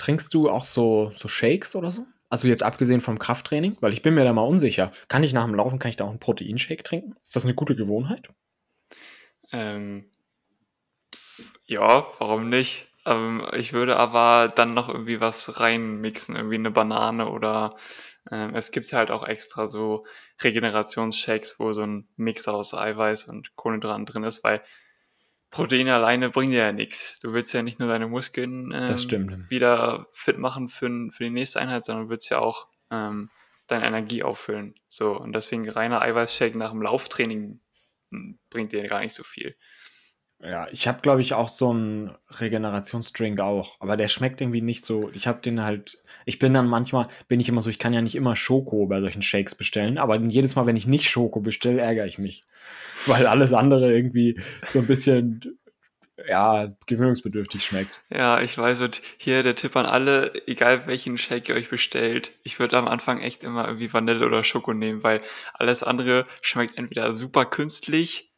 Trinkst 0.01 0.33
du 0.33 0.49
auch 0.49 0.65
so, 0.65 1.11
so 1.15 1.27
Shakes 1.27 1.75
oder 1.75 1.91
so? 1.91 2.07
Also 2.27 2.47
jetzt 2.47 2.63
abgesehen 2.63 3.01
vom 3.01 3.19
Krafttraining, 3.19 3.77
weil 3.81 3.93
ich 3.93 4.01
bin 4.01 4.15
mir 4.15 4.23
da 4.23 4.33
mal 4.33 4.41
unsicher. 4.41 4.91
Kann 5.09 5.21
ich 5.21 5.31
nach 5.31 5.45
dem 5.45 5.53
Laufen, 5.53 5.77
kann 5.77 5.89
ich 5.89 5.95
da 5.95 6.05
auch 6.05 6.09
einen 6.09 6.19
Proteinshake 6.19 6.81
trinken? 6.81 7.13
Ist 7.21 7.35
das 7.35 7.43
eine 7.43 7.53
gute 7.53 7.75
Gewohnheit? 7.75 8.27
Ähm, 9.51 10.09
ja, 11.65 12.07
warum 12.17 12.49
nicht? 12.49 12.87
Ähm, 13.05 13.45
ich 13.53 13.73
würde 13.73 13.97
aber 13.97 14.47
dann 14.47 14.71
noch 14.71 14.89
irgendwie 14.89 15.21
was 15.21 15.59
reinmixen, 15.59 16.35
irgendwie 16.35 16.55
eine 16.55 16.71
Banane 16.71 17.29
oder 17.29 17.75
ähm, 18.31 18.55
es 18.55 18.71
gibt 18.71 18.91
halt 18.93 19.11
auch 19.11 19.27
extra 19.27 19.67
so 19.67 20.03
Regenerationsshakes, 20.41 21.59
wo 21.59 21.73
so 21.73 21.83
ein 21.83 22.07
Mix 22.15 22.47
aus 22.47 22.73
Eiweiß 22.73 23.25
und 23.25 23.55
Kohlenhydraten 23.55 24.07
drin 24.07 24.23
ist, 24.23 24.43
weil 24.43 24.63
Proteine 25.51 25.93
alleine 25.93 26.29
bringen 26.29 26.51
dir 26.51 26.63
ja 26.63 26.71
nichts. 26.71 27.19
Du 27.19 27.33
willst 27.33 27.53
ja 27.53 27.61
nicht 27.61 27.79
nur 27.79 27.89
deine 27.89 28.07
Muskeln 28.07 28.71
ähm, 28.71 28.87
wieder 29.49 30.07
fit 30.13 30.37
machen 30.37 30.69
für, 30.69 30.89
für 31.11 31.25
die 31.25 31.29
nächste 31.29 31.59
Einheit, 31.59 31.85
sondern 31.85 32.09
willst 32.09 32.29
ja 32.29 32.39
auch 32.39 32.69
ähm, 32.89 33.29
deine 33.67 33.85
Energie 33.85 34.23
auffüllen. 34.23 34.73
So, 34.87 35.17
und 35.17 35.33
deswegen 35.33 35.69
reiner 35.69 36.01
Eiweißshake 36.01 36.57
nach 36.57 36.71
dem 36.71 36.81
Lauftraining 36.81 37.59
hm, 38.11 38.39
bringt 38.49 38.71
dir 38.71 38.83
gar 38.87 39.01
nicht 39.01 39.13
so 39.13 39.23
viel. 39.23 39.55
Ja, 40.43 40.67
ich 40.71 40.87
habe, 40.87 41.01
glaube 41.01 41.21
ich, 41.21 41.35
auch 41.35 41.49
so 41.49 41.69
einen 41.69 42.15
Regenerationsdrink 42.39 43.39
auch, 43.39 43.75
aber 43.79 43.95
der 43.95 44.07
schmeckt 44.07 44.41
irgendwie 44.41 44.61
nicht 44.61 44.83
so. 44.83 45.11
Ich 45.13 45.27
habe 45.27 45.39
den 45.39 45.63
halt, 45.63 46.01
ich 46.25 46.39
bin 46.39 46.53
dann 46.53 46.67
manchmal, 46.67 47.07
bin 47.27 47.39
ich 47.39 47.47
immer 47.47 47.61
so, 47.61 47.69
ich 47.69 47.77
kann 47.77 47.93
ja 47.93 48.01
nicht 48.01 48.15
immer 48.15 48.35
Schoko 48.35 48.87
bei 48.87 49.01
solchen 49.01 49.21
Shakes 49.21 49.53
bestellen, 49.53 49.99
aber 49.99 50.15
jedes 50.19 50.55
Mal, 50.55 50.65
wenn 50.65 50.75
ich 50.75 50.87
nicht 50.87 51.09
Schoko 51.09 51.41
bestelle, 51.41 51.81
ärgere 51.81 52.07
ich 52.07 52.17
mich. 52.17 52.43
Weil 53.05 53.27
alles 53.27 53.53
andere 53.53 53.93
irgendwie 53.93 54.39
so 54.67 54.79
ein 54.79 54.87
bisschen, 54.87 55.59
ja, 56.27 56.75
gewöhnungsbedürftig 56.87 57.63
schmeckt. 57.63 58.01
Ja, 58.09 58.41
ich 58.41 58.57
weiß, 58.57 58.81
und 58.81 59.01
hier 59.17 59.43
der 59.43 59.55
Tipp 59.55 59.75
an 59.75 59.85
alle, 59.85 60.33
egal 60.47 60.87
welchen 60.87 61.19
Shake 61.19 61.49
ihr 61.49 61.55
euch 61.55 61.69
bestellt, 61.69 62.31
ich 62.43 62.59
würde 62.59 62.77
am 62.77 62.87
Anfang 62.87 63.21
echt 63.21 63.43
immer 63.43 63.67
irgendwie 63.67 63.93
Vanille 63.93 64.25
oder 64.25 64.43
Schoko 64.43 64.73
nehmen, 64.73 65.03
weil 65.03 65.21
alles 65.53 65.83
andere 65.83 66.25
schmeckt 66.41 66.79
entweder 66.79 67.13
super 67.13 67.45
künstlich 67.45 68.30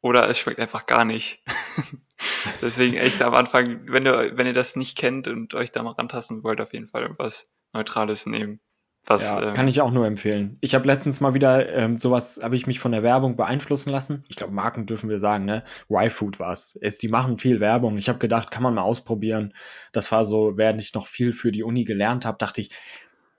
oder 0.00 0.28
es 0.28 0.38
schmeckt 0.38 0.60
einfach 0.60 0.86
gar 0.86 1.04
nicht. 1.04 1.42
Deswegen 2.62 2.96
echt 2.96 3.22
am 3.22 3.34
Anfang, 3.34 3.80
wenn 3.86 4.04
ihr, 4.04 4.36
wenn 4.36 4.46
ihr 4.46 4.52
das 4.52 4.76
nicht 4.76 4.98
kennt 4.98 5.28
und 5.28 5.54
euch 5.54 5.72
da 5.72 5.82
mal 5.82 5.92
rantasten 5.92 6.42
wollt, 6.42 6.60
auf 6.60 6.72
jeden 6.72 6.88
Fall 6.88 7.02
irgendwas 7.02 7.52
Neutrales 7.72 8.26
nehmen. 8.26 8.60
Was, 9.06 9.22
ja, 9.22 9.42
ähm, 9.42 9.54
kann 9.54 9.68
ich 9.68 9.80
auch 9.80 9.90
nur 9.90 10.06
empfehlen. 10.06 10.58
Ich 10.60 10.74
habe 10.74 10.86
letztens 10.86 11.20
mal 11.20 11.32
wieder 11.32 11.72
ähm, 11.72 11.98
sowas, 11.98 12.40
habe 12.42 12.56
ich 12.56 12.66
mich 12.66 12.78
von 12.78 12.92
der 12.92 13.02
Werbung 13.02 13.36
beeinflussen 13.36 13.90
lassen. 13.90 14.24
Ich 14.28 14.36
glaube, 14.36 14.52
Marken 14.52 14.84
dürfen 14.84 15.08
wir 15.08 15.18
sagen, 15.18 15.46
ne? 15.46 15.64
Y-Food 15.88 16.38
war 16.38 16.52
es. 16.52 16.78
Die 17.00 17.08
machen 17.08 17.38
viel 17.38 17.58
Werbung. 17.58 17.96
Ich 17.96 18.08
habe 18.10 18.18
gedacht, 18.18 18.50
kann 18.50 18.62
man 18.62 18.74
mal 18.74 18.82
ausprobieren. 18.82 19.54
Das 19.92 20.12
war 20.12 20.26
so, 20.26 20.58
während 20.58 20.82
ich 20.82 20.92
noch 20.92 21.06
viel 21.06 21.32
für 21.32 21.52
die 21.52 21.62
Uni 21.62 21.84
gelernt 21.84 22.26
habe, 22.26 22.36
dachte 22.36 22.60
ich, 22.60 22.70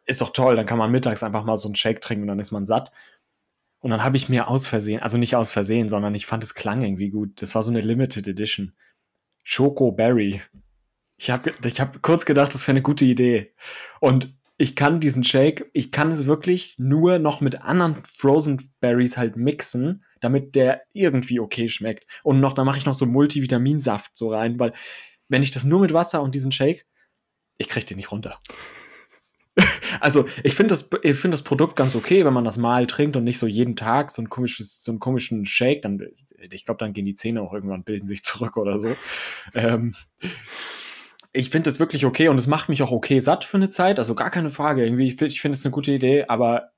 ist 0.06 0.22
doch 0.22 0.32
toll, 0.32 0.56
dann 0.56 0.66
kann 0.66 0.80
man 0.80 0.90
mittags 0.90 1.22
einfach 1.22 1.44
mal 1.44 1.56
so 1.56 1.68
einen 1.68 1.76
Shake 1.76 2.02
trinken 2.02 2.24
und 2.24 2.30
dann 2.30 2.40
ist 2.40 2.52
man 2.52 2.66
satt. 2.66 2.92
Und 3.80 3.92
dann 3.92 4.04
habe 4.04 4.18
ich 4.18 4.28
mir 4.28 4.48
aus 4.48 4.68
Versehen, 4.68 5.02
also 5.02 5.18
nicht 5.18 5.36
aus 5.36 5.54
Versehen, 5.54 5.90
sondern 5.90 6.14
ich 6.14 6.26
fand 6.26 6.44
es 6.44 6.54
klang 6.54 6.84
irgendwie 6.84 7.10
gut. 7.10 7.42
Das 7.42 7.56
war 7.56 7.64
so 7.64 7.72
eine 7.72 7.82
Limited 7.82 8.28
Edition. 8.28 8.74
Choco 9.48 9.92
Berry. 9.92 10.42
Ich 11.18 11.30
habe 11.32 11.54
ich 11.64 11.80
hab 11.80 12.02
kurz 12.02 12.26
gedacht, 12.26 12.54
das 12.54 12.64
wäre 12.68 12.74
eine 12.74 12.82
gute 12.82 13.06
Idee. 13.06 13.54
Und 14.00 14.34
ich 14.58 14.76
kann 14.76 15.00
diesen 15.00 15.24
Shake, 15.24 15.70
ich 15.74 15.92
kann 15.92 16.12
es 16.12 16.26
wirklich 16.26 16.76
nur 16.78 17.18
noch 17.20 17.40
mit 17.40 17.62
anderen 17.62 17.96
Frozen 18.04 18.62
Berries 18.82 19.18
halt 19.18 19.38
mixen, 19.38 20.04
damit 20.20 20.56
der 20.56 20.82
irgendwie 20.92 21.40
okay 21.40 21.70
schmeckt. 21.70 22.06
Und 22.24 22.42
noch, 22.42 22.54
da 22.54 22.66
mache 22.66 22.78
ich 22.78 22.86
noch 22.86 22.94
so 22.94 23.06
Multivitaminsaft 23.06 24.18
so 24.18 24.34
rein, 24.34 24.60
weil 24.60 24.74
wenn 25.30 25.44
ich 25.44 25.52
das 25.52 25.64
nur 25.64 25.80
mit 25.80 25.94
Wasser 25.94 26.22
und 26.22 26.36
diesen 26.36 26.52
Shake, 26.52 26.86
ich 27.58 27.70
krieg 27.70 27.86
den 27.86 27.98
nicht 27.98 28.12
runter. 28.12 28.40
Also, 30.02 30.26
ich 30.44 30.56
finde 30.56 30.70
das, 30.70 30.90
find 31.18 31.34
das 31.34 31.42
Produkt 31.42 31.76
ganz 31.76 31.94
okay, 31.94 32.24
wenn 32.24 32.34
man 32.34 32.46
das 32.46 32.58
mal 32.58 32.88
trinkt 32.88 33.18
und 33.18 33.26
nicht 33.26 33.38
so 33.38 33.48
jeden 33.48 33.76
Tag 33.76 34.12
so 34.12 34.22
ein 34.22 34.30
komisches, 34.30 34.82
so 34.82 34.92
einen 34.92 35.00
komischen 35.00 35.46
Shake, 35.46 35.82
dann, 35.82 36.00
ich 36.40 36.64
glaube, 36.64 36.78
dann 36.78 36.94
gehen 36.94 37.06
die 37.06 37.16
Zähne 37.16 37.42
auch 37.42 37.54
irgendwann, 37.54 37.84
bilden 37.84 38.08
sich 38.08 38.24
zurück 38.24 38.56
oder 38.56 38.80
so. 38.80 38.96
Ähm, 39.54 39.96
ich 41.34 41.50
finde 41.50 41.70
das 41.70 41.80
wirklich 41.80 42.06
okay 42.06 42.30
und 42.30 42.38
es 42.38 42.48
macht 42.48 42.70
mich 42.70 42.82
auch 42.82 42.92
okay 42.92 43.20
satt 43.20 43.44
für 43.44 43.58
eine 43.58 43.70
Zeit, 43.70 44.00
also 44.00 44.16
gar 44.16 44.30
keine 44.30 44.50
Frage. 44.50 44.86
Irgendwie, 44.86 45.08
ich 45.08 45.42
finde 45.42 45.56
es 45.56 45.66
eine 45.66 45.72
gute 45.72 45.92
Idee, 45.92 46.26
aber 46.28 46.72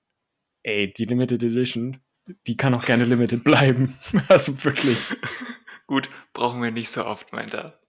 ey, 0.63 0.91
die 0.91 1.05
Limited 1.05 1.43
Edition, 1.43 2.01
die 2.47 2.57
kann 2.57 2.73
auch 2.73 2.85
gerne 2.85 3.05
limited 3.05 3.43
bleiben. 3.43 3.97
also 4.27 4.63
wirklich. 4.63 4.97
Gut, 5.87 6.09
brauchen 6.33 6.61
wir 6.61 6.71
nicht 6.71 6.89
so 6.89 7.05
oft, 7.05 7.33
meint 7.33 7.53
er. 7.53 7.79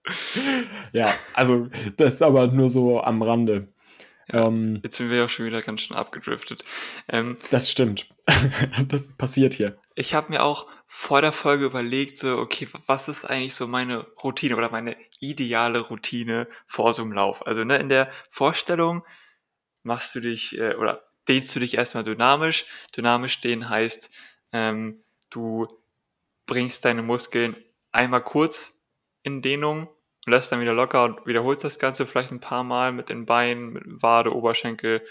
Ja, 0.91 1.13
also 1.33 1.69
das 1.95 2.15
ist 2.15 2.21
aber 2.21 2.47
nur 2.47 2.67
so 2.67 3.01
am 3.01 3.21
Rande. 3.21 3.72
Ja, 4.33 4.47
ähm, 4.47 4.79
jetzt 4.83 4.97
sind 4.97 5.09
wir 5.09 5.17
ja 5.17 5.29
schon 5.29 5.45
wieder 5.45 5.61
ganz 5.61 5.81
schön 5.81 5.95
abgedriftet. 5.95 6.65
Ähm, 7.07 7.37
das 7.51 7.69
stimmt. 7.71 8.09
das 8.87 9.15
passiert 9.15 9.53
hier. 9.53 9.77
Ich 9.95 10.13
habe 10.13 10.31
mir 10.31 10.43
auch 10.43 10.67
vor 10.87 11.21
der 11.21 11.31
Folge 11.31 11.65
überlegt, 11.65 12.17
so, 12.17 12.37
okay, 12.37 12.67
was 12.87 13.07
ist 13.07 13.25
eigentlich 13.25 13.55
so 13.55 13.67
meine 13.67 14.07
Routine 14.23 14.55
oder 14.55 14.71
meine 14.71 14.95
ideale 15.19 15.79
Routine 15.79 16.47
vor 16.65 16.93
so 16.93 17.03
einem 17.03 17.13
Lauf? 17.13 17.45
Also 17.45 17.63
ne, 17.63 17.77
in 17.77 17.89
der 17.89 18.11
Vorstellung 18.31 19.03
machst 19.83 20.15
du 20.15 20.19
dich 20.19 20.57
äh, 20.57 20.75
oder 20.75 21.03
dehnst 21.27 21.55
du 21.55 21.59
dich 21.59 21.75
erstmal 21.77 22.03
dynamisch. 22.03 22.65
Dynamisch 22.95 23.39
dehnen 23.41 23.69
heißt, 23.69 24.09
ähm, 24.51 25.03
du 25.29 25.67
bringst 26.45 26.85
deine 26.85 27.03
Muskeln 27.03 27.55
einmal 27.91 28.23
kurz 28.23 28.81
in 29.23 29.41
Dehnung 29.41 29.89
lässt 30.25 30.51
dann 30.51 30.61
wieder 30.61 30.73
locker 30.73 31.03
und 31.03 31.25
wiederholst 31.25 31.63
das 31.63 31.79
Ganze 31.79 32.05
vielleicht 32.05 32.31
ein 32.31 32.39
paar 32.39 32.63
Mal 32.63 32.91
mit 32.91 33.09
den 33.09 33.25
Beinen, 33.25 33.73
mit 33.73 33.83
Wade, 33.85 34.35
Oberschenkel. 34.35 35.01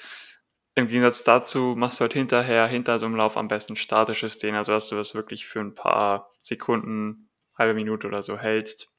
Im 0.74 0.88
Gegensatz 0.88 1.24
dazu 1.24 1.74
machst 1.76 2.00
du 2.00 2.02
halt 2.02 2.14
hinterher, 2.14 2.66
hinter 2.66 2.98
so 2.98 3.06
einem 3.06 3.16
Lauf 3.16 3.36
am 3.36 3.48
besten 3.48 3.76
statisches 3.76 4.38
Dehnen, 4.38 4.56
also 4.56 4.72
dass 4.72 4.88
du 4.88 4.96
das 4.96 5.14
wirklich 5.14 5.46
für 5.46 5.60
ein 5.60 5.74
paar 5.74 6.30
Sekunden, 6.40 7.28
halbe 7.58 7.74
Minute 7.74 8.06
oder 8.06 8.22
so 8.22 8.38
hältst. 8.38 8.90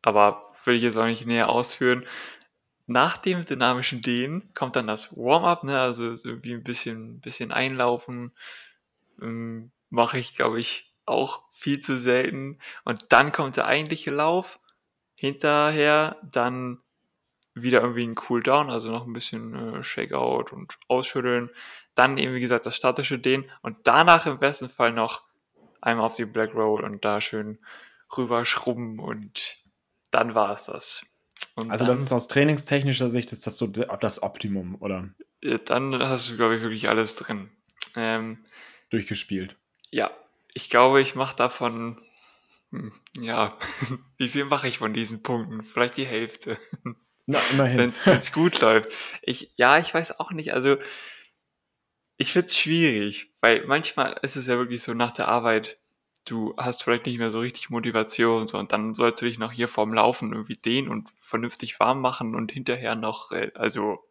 Aber 0.00 0.48
will 0.68 0.76
ich 0.76 0.82
jetzt 0.82 0.96
auch 0.96 1.06
nicht 1.06 1.26
näher 1.26 1.48
ausführen. 1.48 2.06
Nach 2.86 3.16
dem 3.16 3.44
dynamischen 3.44 4.00
Dehnen 4.00 4.52
kommt 4.54 4.76
dann 4.76 4.86
das 4.86 5.16
Warm-up, 5.16 5.64
ne? 5.64 5.80
also 5.80 6.04
irgendwie 6.04 6.54
ein 6.54 6.62
bisschen, 6.62 7.20
bisschen 7.20 7.50
einlaufen. 7.50 8.32
Ähm, 9.20 9.72
Mache 9.90 10.18
ich, 10.18 10.36
glaube 10.36 10.60
ich, 10.60 10.92
auch 11.06 11.42
viel 11.50 11.80
zu 11.80 11.98
selten. 11.98 12.58
Und 12.84 13.12
dann 13.12 13.32
kommt 13.32 13.56
der 13.56 13.66
eigentliche 13.66 14.10
Lauf. 14.10 14.58
Hinterher 15.18 16.16
dann 16.22 16.78
wieder 17.54 17.80
irgendwie 17.80 18.06
ein 18.06 18.14
Cooldown, 18.14 18.70
also 18.70 18.88
noch 18.88 19.06
ein 19.06 19.12
bisschen 19.12 19.54
äh, 19.54 19.82
Shakeout 19.82 20.52
und 20.52 20.78
Ausschütteln. 20.86 21.50
Dann 21.94 22.18
eben, 22.18 22.34
wie 22.34 22.40
gesagt, 22.40 22.66
das 22.66 22.76
statische 22.76 23.18
Dehnen. 23.18 23.50
Und 23.62 23.78
danach 23.84 24.26
im 24.26 24.38
besten 24.38 24.68
Fall 24.68 24.92
noch 24.92 25.24
einmal 25.80 26.06
auf 26.06 26.16
die 26.16 26.24
Black 26.24 26.54
Roll 26.54 26.84
und 26.84 27.04
da 27.04 27.20
schön 27.20 27.58
rüber 28.16 28.44
schrubben 28.44 28.98
und 28.98 29.58
dann 30.10 30.34
war 30.34 30.52
es 30.52 30.66
das. 30.66 31.02
Und 31.54 31.70
also, 31.70 31.84
das 31.86 32.00
ist 32.00 32.12
aus 32.12 32.28
trainingstechnischer 32.28 33.08
Sicht 33.08 33.32
ist 33.32 33.46
das 33.46 33.56
so 33.56 33.66
das 33.66 34.22
Optimum, 34.22 34.76
oder? 34.80 35.08
Dann 35.66 36.02
hast 36.02 36.30
du, 36.30 36.36
glaube 36.36 36.56
ich, 36.56 36.62
wirklich 36.62 36.88
alles 36.88 37.14
drin. 37.14 37.50
Ähm, 37.96 38.44
Durchgespielt. 38.90 39.56
Ja, 39.90 40.10
ich 40.54 40.70
glaube, 40.70 41.00
ich 41.00 41.14
mache 41.14 41.36
davon, 41.36 42.00
ja, 43.18 43.56
wie 44.18 44.28
viel 44.28 44.44
mache 44.44 44.68
ich 44.68 44.78
von 44.78 44.92
diesen 44.92 45.22
Punkten? 45.22 45.62
Vielleicht 45.62 45.96
die 45.96 46.06
Hälfte. 46.06 46.58
Na, 47.26 47.38
immerhin. 47.52 47.92
Wenn 48.04 48.18
es 48.18 48.32
gut 48.32 48.60
läuft. 48.60 48.90
Ich, 49.22 49.52
ja, 49.56 49.78
ich 49.78 49.92
weiß 49.92 50.20
auch 50.20 50.32
nicht. 50.32 50.52
Also, 50.54 50.76
ich 52.16 52.32
finde 52.32 52.46
es 52.46 52.56
schwierig, 52.56 53.32
weil 53.40 53.64
manchmal 53.66 54.18
ist 54.22 54.36
es 54.36 54.46
ja 54.48 54.58
wirklich 54.58 54.82
so 54.82 54.92
nach 54.92 55.12
der 55.12 55.28
Arbeit, 55.28 55.80
du 56.24 56.54
hast 56.56 56.82
vielleicht 56.82 57.06
nicht 57.06 57.18
mehr 57.18 57.30
so 57.30 57.40
richtig 57.40 57.70
Motivation 57.70 58.46
so, 58.46 58.58
und 58.58 58.72
dann 58.72 58.94
sollst 58.94 59.22
du 59.22 59.26
dich 59.26 59.38
noch 59.38 59.52
hier 59.52 59.68
vorm 59.68 59.94
Laufen 59.94 60.32
irgendwie 60.32 60.56
dehnen 60.56 60.88
und 60.88 61.08
vernünftig 61.20 61.78
warm 61.80 62.00
machen 62.00 62.34
und 62.34 62.52
hinterher 62.52 62.96
noch, 62.96 63.32
äh, 63.32 63.50
also, 63.54 64.04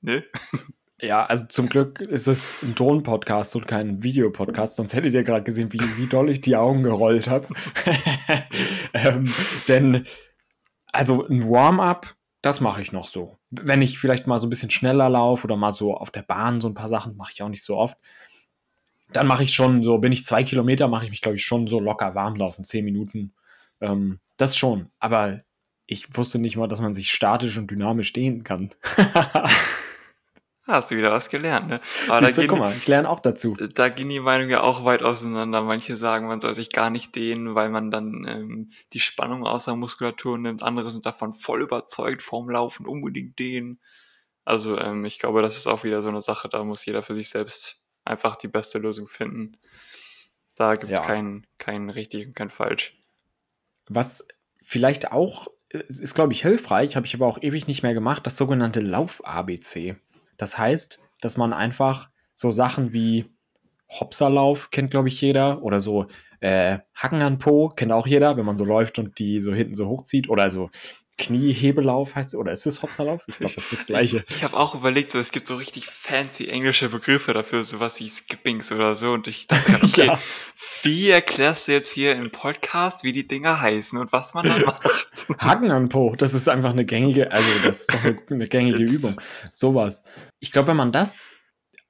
ne? 0.00 0.24
Ja, 1.00 1.24
also 1.24 1.46
zum 1.46 1.68
Glück 1.68 2.00
ist 2.00 2.28
es 2.28 2.62
ein 2.62 2.74
Drohnen-Podcast 2.74 3.56
und 3.56 3.66
kein 3.66 4.02
Videopodcast, 4.02 4.76
sonst 4.76 4.94
hättet 4.94 5.14
ihr 5.14 5.22
gerade 5.22 5.44
gesehen, 5.44 5.72
wie, 5.72 5.80
wie 5.96 6.06
doll 6.06 6.28
ich 6.28 6.40
die 6.40 6.56
Augen 6.56 6.82
gerollt 6.82 7.28
habe. 7.28 7.48
ähm, 8.92 9.32
denn, 9.68 10.06
also 10.92 11.26
ein 11.26 11.48
Warm-up, 11.48 12.14
das 12.42 12.60
mache 12.60 12.82
ich 12.82 12.92
noch 12.92 13.08
so. 13.08 13.38
Wenn 13.50 13.82
ich 13.82 13.98
vielleicht 13.98 14.26
mal 14.26 14.40
so 14.40 14.46
ein 14.46 14.50
bisschen 14.50 14.70
schneller 14.70 15.08
laufe 15.08 15.46
oder 15.46 15.56
mal 15.56 15.72
so 15.72 15.94
auf 15.94 16.10
der 16.10 16.22
Bahn 16.22 16.60
so 16.60 16.68
ein 16.68 16.74
paar 16.74 16.88
Sachen, 16.88 17.16
mache 17.16 17.32
ich 17.32 17.42
auch 17.42 17.48
nicht 17.48 17.64
so 17.64 17.76
oft 17.76 17.96
dann 19.12 19.26
mache 19.26 19.42
ich 19.42 19.54
schon 19.54 19.82
so, 19.82 19.98
bin 19.98 20.12
ich 20.12 20.24
zwei 20.24 20.44
Kilometer, 20.44 20.88
mache 20.88 21.04
ich 21.04 21.10
mich, 21.10 21.20
glaube 21.20 21.36
ich, 21.36 21.44
schon 21.44 21.66
so 21.66 21.80
locker 21.80 22.14
warm 22.14 22.36
laufen, 22.36 22.64
zehn 22.64 22.84
Minuten. 22.84 23.32
Ähm, 23.80 24.20
das 24.36 24.56
schon. 24.56 24.90
Aber 24.98 25.40
ich 25.86 26.16
wusste 26.16 26.38
nicht 26.38 26.56
mal, 26.56 26.68
dass 26.68 26.80
man 26.80 26.92
sich 26.92 27.10
statisch 27.10 27.58
und 27.58 27.70
dynamisch 27.70 28.12
dehnen 28.12 28.44
kann. 28.44 28.72
Hast 30.70 30.90
du 30.90 30.96
wieder 30.96 31.12
was 31.12 31.28
gelernt, 31.28 31.68
ne? 31.68 31.80
Aber 32.08 32.20
Siehst 32.20 32.38
du, 32.38 32.42
gehen, 32.42 32.50
guck 32.50 32.58
mal, 32.58 32.76
ich 32.76 32.86
lerne 32.86 33.08
auch 33.08 33.20
dazu. 33.20 33.56
Da 33.74 33.88
gehen 33.88 34.08
die 34.08 34.20
Meinungen 34.20 34.50
ja 34.50 34.62
auch 34.62 34.84
weit 34.84 35.02
auseinander. 35.02 35.62
Manche 35.62 35.96
sagen, 35.96 36.26
man 36.26 36.40
soll 36.40 36.54
sich 36.54 36.70
gar 36.70 36.90
nicht 36.90 37.14
dehnen, 37.16 37.54
weil 37.54 37.70
man 37.70 37.90
dann 37.90 38.26
ähm, 38.28 38.70
die 38.92 39.00
Spannung 39.00 39.46
außer 39.46 39.76
Muskulatur 39.76 40.38
nimmt. 40.38 40.62
Andere 40.62 40.90
sind 40.90 41.06
davon 41.06 41.32
voll 41.32 41.62
überzeugt, 41.62 42.22
vorm 42.22 42.50
Laufen 42.50 42.86
unbedingt 42.86 43.38
dehnen. 43.38 43.80
Also 44.44 44.78
ähm, 44.78 45.04
ich 45.04 45.18
glaube, 45.18 45.42
das 45.42 45.56
ist 45.56 45.66
auch 45.66 45.84
wieder 45.84 46.02
so 46.02 46.08
eine 46.08 46.22
Sache, 46.22 46.48
da 46.48 46.64
muss 46.64 46.84
jeder 46.84 47.02
für 47.02 47.14
sich 47.14 47.28
selbst 47.28 47.84
einfach 48.04 48.36
die 48.36 48.48
beste 48.48 48.78
Lösung 48.78 49.06
finden. 49.06 49.56
Da 50.54 50.74
gibt 50.74 50.92
es 50.92 50.98
ja. 50.98 51.04
keinen 51.04 51.46
kein 51.58 51.90
richtig 51.90 52.26
und 52.26 52.36
kein 52.36 52.50
falsch. 52.50 52.96
Was 53.88 54.26
vielleicht 54.60 55.12
auch 55.12 55.48
ist, 55.70 56.14
glaube 56.14 56.32
ich, 56.32 56.42
hilfreich, 56.42 56.96
habe 56.96 57.06
ich 57.06 57.14
aber 57.14 57.26
auch 57.26 57.38
ewig 57.40 57.66
nicht 57.66 57.82
mehr 57.82 57.94
gemacht, 57.94 58.26
das 58.26 58.36
sogenannte 58.36 58.80
Lauf-ABC. 58.80 59.96
Das 60.40 60.56
heißt, 60.56 61.00
dass 61.20 61.36
man 61.36 61.52
einfach 61.52 62.08
so 62.32 62.50
Sachen 62.50 62.94
wie 62.94 63.26
Hopserlauf 63.90 64.70
kennt, 64.70 64.90
glaube 64.90 65.08
ich, 65.08 65.20
jeder. 65.20 65.62
Oder 65.62 65.80
so 65.80 66.06
äh, 66.40 66.78
Hacken 66.94 67.20
an 67.20 67.36
Po 67.36 67.68
kennt 67.68 67.92
auch 67.92 68.06
jeder, 68.06 68.38
wenn 68.38 68.46
man 68.46 68.56
so 68.56 68.64
läuft 68.64 68.98
und 68.98 69.18
die 69.18 69.42
so 69.42 69.52
hinten 69.52 69.74
so 69.74 69.86
hochzieht. 69.86 70.30
Oder 70.30 70.48
so 70.48 70.70
Kniehebelauf 71.20 72.14
heißt 72.14 72.30
es, 72.30 72.34
oder 72.34 72.50
ist 72.50 72.66
es 72.66 72.82
Hopserlauf? 72.82 73.22
Ich 73.26 73.36
glaube, 73.36 73.54
das 73.54 73.64
ist 73.64 73.72
das 73.72 73.86
Gleiche. 73.86 74.24
Ich, 74.26 74.36
ich 74.36 74.44
habe 74.44 74.56
auch 74.56 74.74
überlegt, 74.74 75.10
so 75.10 75.18
es 75.18 75.32
gibt 75.32 75.46
so 75.46 75.56
richtig 75.56 75.84
fancy 75.86 76.48
englische 76.48 76.88
Begriffe 76.88 77.34
dafür, 77.34 77.62
sowas 77.62 78.00
wie 78.00 78.08
Skippings 78.08 78.72
oder 78.72 78.94
so. 78.94 79.12
Und 79.12 79.28
ich 79.28 79.46
dachte, 79.46 79.74
okay, 79.82 80.06
ja. 80.06 80.18
wie 80.82 81.10
erklärst 81.10 81.68
du 81.68 81.72
jetzt 81.72 81.90
hier 81.90 82.16
im 82.16 82.30
Podcast, 82.30 83.04
wie 83.04 83.12
die 83.12 83.28
Dinger 83.28 83.60
heißen 83.60 83.98
und 83.98 84.12
was 84.12 84.32
man 84.32 84.46
da 84.46 84.58
macht? 84.64 84.82
Hacken 85.38 85.70
an 85.70 85.90
Po, 85.90 86.16
das 86.16 86.32
ist 86.32 86.48
einfach 86.48 86.70
eine 86.70 86.86
gängige, 86.86 87.30
also 87.30 87.48
das 87.64 87.80
ist 87.80 87.92
doch 87.92 88.02
eine, 88.02 88.18
eine 88.30 88.48
gängige 88.48 88.82
Übung. 88.82 89.20
Sowas. 89.52 90.04
Ich 90.40 90.52
glaube, 90.52 90.68
wenn 90.68 90.78
man 90.78 90.90
das 90.90 91.36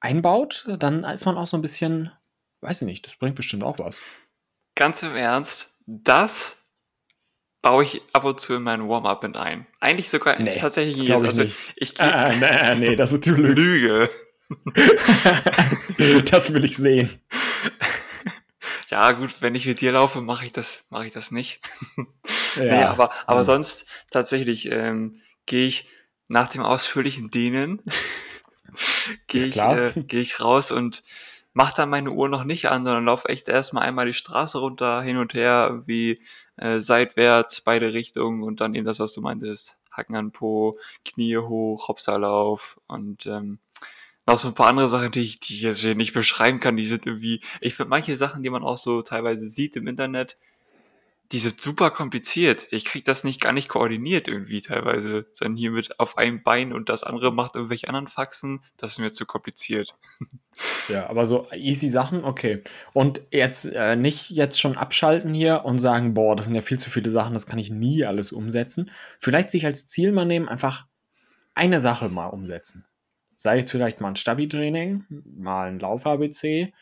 einbaut, 0.01 0.67
dann 0.77 1.05
ist 1.05 1.25
man 1.25 1.37
auch 1.37 1.47
so 1.47 1.57
ein 1.57 1.61
bisschen, 1.61 2.11
weiß 2.59 2.81
ich 2.81 2.85
nicht, 2.85 3.07
das 3.07 3.15
bringt 3.15 3.35
bestimmt 3.35 3.63
auch 3.63 3.79
was. 3.79 4.01
Ganz 4.75 5.03
im 5.03 5.15
Ernst, 5.15 5.77
das 5.85 6.60
baue 7.61 7.83
ich 7.83 8.01
ab 8.13 8.23
und 8.23 8.39
zu 8.39 8.55
in 8.55 8.63
meinen 8.63 8.87
Warm-up 8.87 9.23
mit 9.23 9.37
ein. 9.37 9.67
Eigentlich 9.79 10.09
sogar 10.09 10.39
nee, 10.39 10.57
tatsächlich 10.57 10.97
nie. 10.97 11.05
Ich 11.05 11.11
also 11.11 11.43
nicht. 11.43 11.57
ich 11.75 12.01
ah, 12.01 12.31
ah, 12.31 12.75
nee, 12.75 12.89
nee, 12.89 12.95
das 12.95 13.11
ist 13.11 13.27
du 13.27 13.33
Lüge. 13.35 14.09
das 16.31 16.53
will 16.53 16.65
ich 16.65 16.77
sehen. 16.77 17.09
Ja, 18.89 19.13
gut, 19.13 19.41
wenn 19.41 19.55
ich 19.55 19.65
mit 19.65 19.79
dir 19.79 19.93
laufe, 19.93 20.19
mache 20.19 20.43
ich 20.43 20.51
das, 20.51 20.87
mache 20.89 21.07
ich 21.07 21.13
das 21.13 21.31
nicht. 21.31 21.61
ja, 22.57 22.63
nee, 22.63 22.83
aber, 22.83 23.09
aber 23.25 23.39
ja. 23.39 23.43
sonst 23.45 23.85
tatsächlich 24.09 24.69
ähm, 24.69 25.21
gehe 25.45 25.65
ich 25.65 25.87
nach 26.27 26.49
dem 26.49 26.61
ausführlichen 26.61 27.31
Dehnen 27.31 27.81
gehe 29.27 29.45
ich, 29.45 29.57
äh, 29.57 29.91
geh 29.95 30.19
ich 30.19 30.39
raus 30.39 30.71
und 30.71 31.03
mache 31.53 31.73
dann 31.75 31.89
meine 31.89 32.11
Uhr 32.11 32.29
noch 32.29 32.43
nicht 32.43 32.69
an, 32.69 32.85
sondern 32.85 33.05
laufe 33.05 33.29
echt 33.29 33.49
erstmal 33.49 33.83
einmal 33.83 34.05
die 34.05 34.13
Straße 34.13 34.57
runter, 34.57 35.01
hin 35.01 35.17
und 35.17 35.33
her, 35.33 35.83
wie 35.85 36.21
äh, 36.61 36.79
seitwärts, 36.79 37.61
beide 37.61 37.93
Richtungen 37.93 38.43
und 38.43 38.61
dann 38.61 38.75
eben 38.75 38.85
das, 38.85 38.99
was 38.99 39.13
du 39.13 39.21
meintest, 39.21 39.77
Hacken 39.91 40.15
an 40.15 40.31
Po, 40.31 40.77
Knie 41.03 41.37
hoch, 41.37 41.87
Hopserlauf 41.87 42.79
und 42.87 43.25
ähm, 43.25 43.59
noch 44.27 44.37
so 44.37 44.47
ein 44.47 44.53
paar 44.53 44.67
andere 44.67 44.87
Sachen, 44.87 45.11
die 45.11 45.21
ich, 45.21 45.39
die 45.39 45.55
ich 45.55 45.61
jetzt 45.63 45.79
hier 45.79 45.95
nicht 45.95 46.13
beschreiben 46.13 46.59
kann, 46.59 46.77
die 46.77 46.85
sind 46.85 47.05
irgendwie, 47.05 47.41
ich 47.59 47.75
finde 47.75 47.89
manche 47.89 48.15
Sachen, 48.15 48.43
die 48.43 48.49
man 48.49 48.63
auch 48.63 48.77
so 48.77 49.01
teilweise 49.01 49.49
sieht 49.49 49.75
im 49.75 49.87
Internet, 49.87 50.37
die 51.31 51.39
sind 51.39 51.61
super 51.61 51.91
kompliziert. 51.91 52.67
Ich 52.71 52.83
krieg 52.83 53.05
das 53.05 53.23
nicht 53.23 53.39
gar 53.39 53.53
nicht 53.53 53.69
koordiniert 53.69 54.27
irgendwie 54.27 54.61
teilweise. 54.61 55.27
Dann 55.39 55.55
hier 55.55 55.71
mit 55.71 55.99
auf 55.99 56.17
einem 56.17 56.43
Bein 56.43 56.73
und 56.73 56.89
das 56.89 57.03
andere 57.03 57.31
macht 57.31 57.55
irgendwelche 57.55 57.87
anderen 57.87 58.09
Faxen. 58.09 58.61
Das 58.75 58.91
ist 58.91 58.99
mir 58.99 59.13
zu 59.13 59.25
kompliziert. 59.25 59.97
Ja, 60.89 61.09
aber 61.09 61.25
so 61.25 61.49
easy 61.53 61.87
Sachen, 61.87 62.25
okay. 62.25 62.61
Und 62.91 63.21
jetzt 63.31 63.65
äh, 63.65 63.95
nicht 63.95 64.29
jetzt 64.31 64.59
schon 64.59 64.77
abschalten 64.77 65.33
hier 65.33 65.63
und 65.63 65.79
sagen, 65.79 66.13
boah, 66.13 66.35
das 66.35 66.45
sind 66.45 66.55
ja 66.55 66.61
viel 66.61 66.77
zu 66.77 66.89
viele 66.89 67.09
Sachen, 67.09 67.33
das 67.33 67.47
kann 67.47 67.57
ich 67.57 67.71
nie 67.71 68.03
alles 68.03 68.31
umsetzen. 68.31 68.91
Vielleicht 69.17 69.49
sich 69.49 69.65
als 69.65 69.87
Ziel 69.87 70.11
mal 70.11 70.25
nehmen, 70.25 70.49
einfach 70.49 70.87
eine 71.55 71.79
Sache 71.79 72.09
mal 72.09 72.27
umsetzen. 72.27 72.85
Sei 73.35 73.59
es 73.59 73.71
vielleicht 73.71 74.01
mal 74.01 74.09
ein 74.09 74.17
Stabi-Training, 74.17 75.05
mal 75.37 75.69
ein 75.69 75.79
Lauf-ABC, 75.79 76.73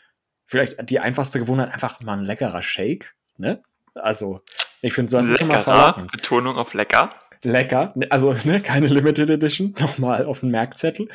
vielleicht 0.46 0.89
die 0.89 1.00
einfachste 1.00 1.39
Gewohnheit, 1.39 1.72
einfach 1.72 2.01
mal 2.01 2.18
ein 2.18 2.25
leckerer 2.25 2.63
Shake, 2.63 3.15
ne? 3.38 3.62
Also, 4.00 4.41
ich 4.82 4.94
finde, 4.94 5.12
so 5.12 5.18
das 5.18 5.29
ist 5.29 5.41
immer 5.41 5.60
verlockend. 5.60 6.12
Betonung 6.12 6.58
auf 6.58 6.74
lecker. 6.74 7.12
Lecker, 7.41 7.94
also 8.10 8.34
ne, 8.44 8.62
keine 8.62 8.88
Limited 8.88 9.29
Edition, 9.29 9.74
nochmal 9.79 10.25
auf 10.25 10.41
den 10.41 10.51
Merkzettel. 10.51 11.08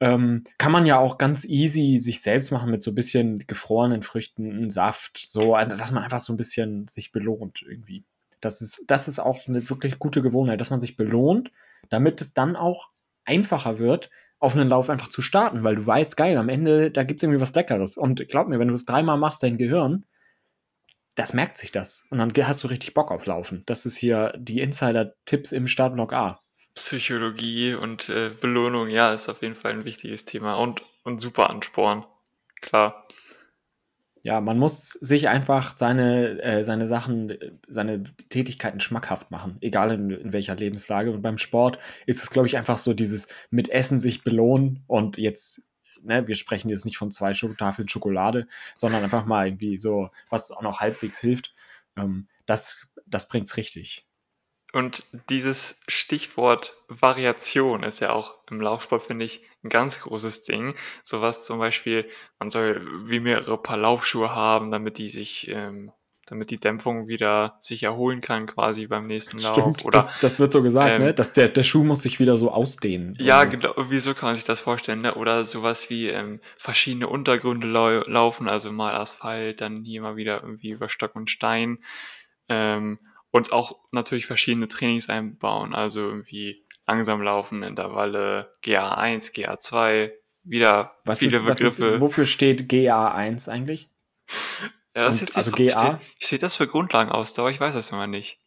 Ähm, 0.00 0.44
kann 0.58 0.72
man 0.72 0.86
ja 0.86 0.98
auch 0.98 1.18
ganz 1.18 1.44
easy 1.44 1.98
sich 1.98 2.20
selbst 2.20 2.50
machen 2.50 2.70
mit 2.70 2.82
so 2.82 2.90
ein 2.90 2.96
bisschen 2.96 3.40
gefrorenen 3.46 4.02
Früchten, 4.02 4.70
Saft, 4.70 5.18
so, 5.18 5.54
also 5.54 5.76
dass 5.76 5.92
man 5.92 6.02
einfach 6.02 6.20
so 6.20 6.32
ein 6.32 6.36
bisschen 6.36 6.88
sich 6.88 7.12
belohnt 7.12 7.62
irgendwie. 7.62 8.04
Das 8.40 8.60
ist, 8.60 8.84
das 8.86 9.08
ist 9.08 9.18
auch 9.18 9.46
eine 9.46 9.68
wirklich 9.68 9.98
gute 9.98 10.22
Gewohnheit, 10.22 10.60
dass 10.60 10.70
man 10.70 10.80
sich 10.80 10.96
belohnt, 10.96 11.50
damit 11.88 12.20
es 12.20 12.34
dann 12.34 12.56
auch 12.56 12.90
einfacher 13.24 13.78
wird, 13.78 14.10
auf 14.40 14.54
einen 14.54 14.68
Lauf 14.68 14.88
einfach 14.88 15.08
zu 15.08 15.20
starten, 15.20 15.64
weil 15.64 15.76
du 15.76 15.86
weißt, 15.86 16.16
geil, 16.16 16.36
am 16.38 16.48
Ende, 16.48 16.90
da 16.90 17.02
gibt 17.02 17.18
es 17.18 17.24
irgendwie 17.24 17.40
was 17.40 17.54
Leckeres. 17.54 17.96
Und 17.96 18.28
glaub 18.28 18.46
mir, 18.48 18.60
wenn 18.60 18.68
du 18.68 18.74
es 18.74 18.84
dreimal 18.84 19.18
machst, 19.18 19.42
dein 19.42 19.58
Gehirn, 19.58 20.04
das 21.18 21.32
merkt 21.32 21.56
sich 21.56 21.72
das. 21.72 22.04
Und 22.10 22.18
dann 22.18 22.32
hast 22.46 22.62
du 22.62 22.68
richtig 22.68 22.94
Bock 22.94 23.10
auf 23.10 23.26
Laufen. 23.26 23.64
Das 23.66 23.86
ist 23.86 23.96
hier 23.96 24.32
die 24.38 24.60
Insider-Tipps 24.60 25.52
im 25.52 25.66
Startblock 25.66 26.12
A. 26.12 26.40
Psychologie 26.74 27.74
und 27.74 28.08
äh, 28.08 28.30
Belohnung, 28.40 28.88
ja, 28.88 29.12
ist 29.12 29.28
auf 29.28 29.42
jeden 29.42 29.56
Fall 29.56 29.72
ein 29.72 29.84
wichtiges 29.84 30.24
Thema 30.26 30.54
und, 30.54 30.82
und 31.02 31.20
super 31.20 31.50
Ansporn. 31.50 32.04
Klar. 32.60 33.08
Ja, 34.22 34.40
man 34.40 34.58
muss 34.58 34.90
sich 34.90 35.28
einfach 35.28 35.76
seine, 35.76 36.40
äh, 36.42 36.62
seine 36.62 36.86
Sachen, 36.86 37.36
seine 37.66 38.04
Tätigkeiten 38.28 38.78
schmackhaft 38.78 39.30
machen, 39.30 39.56
egal 39.60 39.90
in, 39.92 40.10
in 40.10 40.32
welcher 40.32 40.54
Lebenslage. 40.54 41.10
Und 41.10 41.22
beim 41.22 41.38
Sport 41.38 41.78
ist 42.06 42.22
es, 42.22 42.30
glaube 42.30 42.46
ich, 42.46 42.56
einfach 42.56 42.78
so 42.78 42.94
dieses 42.94 43.28
mit 43.50 43.70
Essen 43.70 44.00
sich 44.00 44.22
belohnen 44.22 44.84
und 44.86 45.18
jetzt, 45.18 45.62
ne, 46.02 46.26
wir 46.26 46.34
sprechen 46.34 46.68
jetzt 46.68 46.84
nicht 46.84 46.98
von 46.98 47.10
zwei 47.10 47.32
Tafeln 47.56 47.88
Schokolade, 47.88 48.46
sondern 48.74 49.04
einfach 49.04 49.26
mal 49.26 49.46
irgendwie 49.46 49.78
so, 49.78 50.10
was 50.28 50.50
auch 50.50 50.62
noch 50.62 50.80
halbwegs 50.80 51.20
hilft. 51.20 51.54
Ähm, 51.96 52.28
das, 52.46 52.88
das 53.06 53.28
es 53.32 53.56
richtig. 53.56 54.08
Und 54.72 55.06
dieses 55.30 55.80
Stichwort 55.88 56.76
Variation 56.88 57.82
ist 57.82 58.00
ja 58.00 58.12
auch 58.12 58.34
im 58.50 58.60
Laufsport, 58.60 59.02
finde 59.02 59.24
ich, 59.24 59.42
ein 59.64 59.70
ganz 59.70 60.00
großes 60.00 60.44
Ding. 60.44 60.74
Sowas 61.04 61.44
zum 61.44 61.58
Beispiel, 61.58 62.08
man 62.38 62.50
soll 62.50 62.86
wie 63.08 63.20
mehrere 63.20 63.60
Paar 63.60 63.78
Laufschuhe 63.78 64.34
haben, 64.34 64.70
damit 64.70 64.98
die 64.98 65.08
sich, 65.08 65.48
ähm, 65.48 65.92
damit 66.30 66.50
die 66.50 66.58
Dämpfung 66.58 67.08
wieder 67.08 67.56
sich 67.60 67.82
erholen 67.82 68.20
kann, 68.20 68.46
quasi 68.46 68.86
beim 68.86 69.06
nächsten 69.06 69.38
Lauf. 69.38 69.54
Stimmt, 69.54 69.84
Oder, 69.84 69.98
das, 69.98 70.10
das 70.20 70.38
wird 70.38 70.52
so 70.52 70.62
gesagt, 70.62 70.90
ähm, 70.90 71.02
ne? 71.02 71.14
Dass 71.14 71.32
der, 71.32 71.48
der 71.48 71.62
Schuh 71.62 71.84
muss 71.84 72.02
sich 72.02 72.20
wieder 72.20 72.36
so 72.36 72.50
ausdehnen. 72.50 73.16
Ja, 73.18 73.40
oder? 73.40 73.46
genau, 73.46 73.74
wieso 73.88 74.14
kann 74.14 74.28
man 74.28 74.34
sich 74.36 74.44
das 74.44 74.60
vorstellen, 74.60 75.00
ne? 75.00 75.14
Oder 75.14 75.44
sowas 75.44 75.90
wie 75.90 76.08
ähm, 76.08 76.40
verschiedene 76.56 77.08
Untergründe 77.08 77.66
lau 77.66 78.00
laufen, 78.06 78.48
also 78.48 78.72
mal 78.72 78.94
Asphalt, 78.94 79.60
dann 79.60 79.84
hier 79.84 80.02
mal 80.02 80.16
wieder 80.16 80.42
irgendwie 80.42 80.70
über 80.70 80.88
Stock 80.88 81.14
und 81.16 81.30
Stein. 81.30 81.78
Ähm, 82.48 82.98
und 83.30 83.52
auch 83.52 83.76
natürlich 83.92 84.26
verschiedene 84.26 84.68
Trainings 84.68 85.08
einbauen, 85.08 85.74
also 85.74 86.00
irgendwie 86.00 86.64
langsam 86.86 87.20
laufen, 87.22 87.62
Intervalle, 87.62 88.52
GA1, 88.64 89.34
GA2, 89.34 90.12
wieder 90.42 90.96
was 91.04 91.18
viele 91.18 91.36
ist, 91.36 91.44
Begriffe. 91.44 91.86
Ist, 91.86 92.00
wofür 92.00 92.26
steht 92.26 92.62
GA1 92.62 93.48
eigentlich? 93.48 93.90
Ja, 94.94 95.04
das 95.04 95.20
und, 95.20 95.28
ist 95.28 95.36
also 95.36 95.50
GA? 95.52 96.00
Ich 96.18 96.26
sehe 96.26 96.38
das 96.38 96.54
für 96.54 96.66
Grundlagenausdauer, 96.66 97.50
ich 97.50 97.60
weiß 97.60 97.74
das 97.74 97.90
immer 97.90 98.06
nicht. 98.06 98.40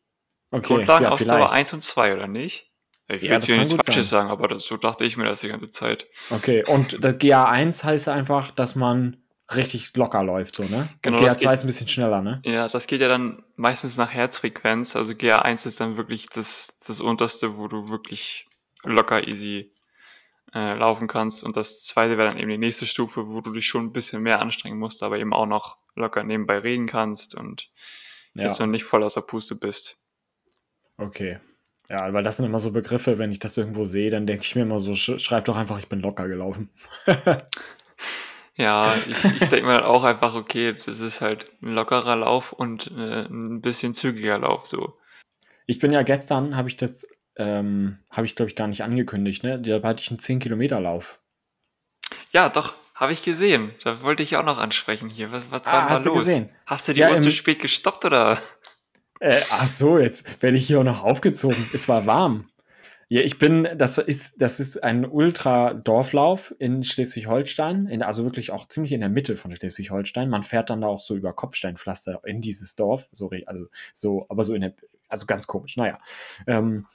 Okay, 0.51 0.67
Grundlagenausdauer 0.67 1.39
ja, 1.39 1.51
1 1.51 1.73
und 1.73 1.81
2, 1.81 2.13
oder 2.13 2.27
nicht? 2.27 2.71
Ich 3.07 3.21
will 3.21 3.29
ja, 3.29 3.35
jetzt 3.35 3.45
hier 3.45 3.57
nichts 3.57 3.73
Falsches 3.73 4.09
sagen, 4.09 4.29
aber 4.29 4.47
das, 4.47 4.63
so 4.63 4.77
dachte 4.77 5.05
ich 5.05 5.17
mir 5.17 5.25
das 5.25 5.41
die 5.41 5.49
ganze 5.49 5.69
Zeit. 5.69 6.07
Okay, 6.29 6.63
und 6.65 7.03
das 7.03 7.15
GA1 7.15 7.83
heißt 7.83 8.07
einfach, 8.07 8.51
dass 8.51 8.75
man 8.75 9.17
richtig 9.53 9.95
locker 9.95 10.23
läuft, 10.23 10.55
so, 10.55 10.63
ne? 10.63 10.89
Genau, 11.01 11.17
Und 11.17 11.25
GA2 11.25 11.39
geht, 11.39 11.51
ist 11.51 11.63
ein 11.63 11.67
bisschen 11.67 11.87
schneller, 11.87 12.21
ne? 12.21 12.41
Ja, 12.45 12.67
das 12.67 12.87
geht 12.87 13.01
ja 13.01 13.07
dann 13.07 13.43
meistens 13.55 13.97
nach 13.97 14.11
Herzfrequenz. 14.11 14.95
Also 14.95 15.13
GA1 15.13 15.67
ist 15.67 15.79
dann 15.79 15.97
wirklich 15.97 16.27
das, 16.27 16.77
das 16.85 17.01
unterste, 17.01 17.57
wo 17.57 17.67
du 17.67 17.89
wirklich 17.89 18.47
locker 18.83 19.27
easy 19.27 19.73
äh, 20.53 20.73
laufen 20.73 21.07
kannst. 21.07 21.43
Und 21.43 21.57
das 21.57 21.83
zweite 21.83 22.17
wäre 22.17 22.29
dann 22.29 22.37
eben 22.37 22.49
die 22.49 22.57
nächste 22.57 22.85
Stufe, 22.85 23.29
wo 23.29 23.41
du 23.41 23.51
dich 23.51 23.67
schon 23.67 23.85
ein 23.85 23.93
bisschen 23.93 24.23
mehr 24.23 24.41
anstrengen 24.41 24.79
musst, 24.79 25.03
aber 25.03 25.17
eben 25.19 25.33
auch 25.33 25.45
noch 25.45 25.77
locker 25.95 26.23
nebenbei 26.23 26.59
reden 26.59 26.87
kannst 26.87 27.35
und 27.35 27.69
ja. 28.33 28.43
jetzt 28.43 28.59
noch 28.59 28.67
nicht 28.67 28.83
voll 28.83 29.03
aus 29.03 29.15
der 29.15 29.21
Puste 29.21 29.55
bist. 29.55 29.97
Okay. 30.97 31.39
Ja, 31.89 32.13
weil 32.13 32.23
das 32.23 32.37
sind 32.37 32.45
immer 32.45 32.59
so 32.59 32.71
Begriffe, 32.71 33.17
wenn 33.17 33.31
ich 33.31 33.39
das 33.39 33.57
irgendwo 33.57 33.85
sehe, 33.85 34.09
dann 34.09 34.25
denke 34.25 34.43
ich 34.43 34.55
mir 34.55 34.61
immer 34.61 34.79
so, 34.79 34.93
sch 34.93 35.19
schreib 35.19 35.45
doch 35.45 35.57
einfach, 35.57 35.79
ich 35.79 35.89
bin 35.89 35.99
locker 35.99 36.27
gelaufen. 36.27 36.69
Ja, 38.55 38.93
ich, 39.09 39.25
ich 39.25 39.49
denke 39.49 39.65
mir 39.65 39.85
auch 39.85 40.03
einfach, 40.03 40.35
okay, 40.35 40.73
das 40.73 40.99
ist 40.99 41.21
halt 41.21 41.51
ein 41.61 41.73
lockerer 41.73 42.15
Lauf 42.15 42.53
und 42.53 42.91
äh, 42.95 43.25
ein 43.25 43.61
bisschen 43.61 43.93
zügiger 43.93 44.37
Lauf 44.39 44.65
so. 44.65 44.97
Ich 45.65 45.79
bin 45.79 45.91
ja 45.91 46.03
gestern, 46.03 46.55
habe 46.55 46.69
ich 46.69 46.77
das, 46.77 47.07
ähm, 47.41 47.97
habe 48.09 48.25
ich 48.25 48.35
glaube 48.35 48.49
ich 48.49 48.55
gar 48.55 48.67
nicht 48.67 48.83
angekündigt, 48.83 49.43
ne? 49.43 49.59
Da 49.59 49.81
hatte 49.81 50.01
ich 50.01 50.09
einen 50.09 50.19
10-Kilometer-Lauf. 50.19 51.19
Ja, 52.31 52.49
doch, 52.49 52.73
habe 52.95 53.13
ich 53.13 53.23
gesehen. 53.23 53.71
Da 53.83 54.01
wollte 54.01 54.23
ich 54.23 54.37
auch 54.37 54.45
noch 54.45 54.57
ansprechen 54.57 55.09
hier. 55.09 55.31
Was, 55.31 55.49
was 55.49 55.65
ah, 55.65 55.73
war 55.73 55.89
hast 55.89 56.05
los? 56.05 56.13
Du 56.13 56.19
gesehen? 56.19 56.49
Hast 56.65 56.87
du 56.87 56.93
die 56.93 57.01
ja, 57.01 57.09
Uhr 57.09 57.19
zu 57.19 57.31
spät 57.31 57.59
gestoppt 57.59 58.05
oder? 58.05 58.39
Äh, 59.19 59.41
ach 59.49 59.67
so, 59.67 59.97
jetzt 59.97 60.41
werde 60.41 60.57
ich 60.57 60.67
hier 60.67 60.79
auch 60.79 60.83
noch 60.83 61.03
aufgezogen. 61.03 61.69
Es 61.73 61.87
war 61.87 62.05
warm. 62.05 62.47
Ja, 63.07 63.21
ich 63.21 63.37
bin, 63.37 63.67
das 63.75 63.97
ist, 63.97 64.41
das 64.41 64.61
ist 64.61 64.81
ein 64.83 65.05
Ultra-Dorflauf 65.05 66.55
in 66.59 66.81
Schleswig-Holstein, 66.81 68.01
also 68.03 68.23
wirklich 68.23 68.51
auch 68.51 68.69
ziemlich 68.69 68.93
in 68.93 69.01
der 69.01 69.09
Mitte 69.09 69.35
von 69.35 69.53
Schleswig-Holstein. 69.53 70.29
Man 70.29 70.43
fährt 70.43 70.69
dann 70.69 70.79
da 70.79 70.87
auch 70.87 71.01
so 71.01 71.15
über 71.15 71.33
Kopfsteinpflaster 71.33 72.21
in 72.23 72.39
dieses 72.39 72.75
Dorf, 72.75 73.09
sorry, 73.11 73.43
also 73.47 73.65
so, 73.93 74.25
aber 74.29 74.45
so 74.45 74.53
in 74.53 74.61
der, 74.61 74.75
also 75.09 75.25
ganz 75.25 75.45
komisch, 75.45 75.75
naja. 75.75 75.97
Ähm, 76.47 76.87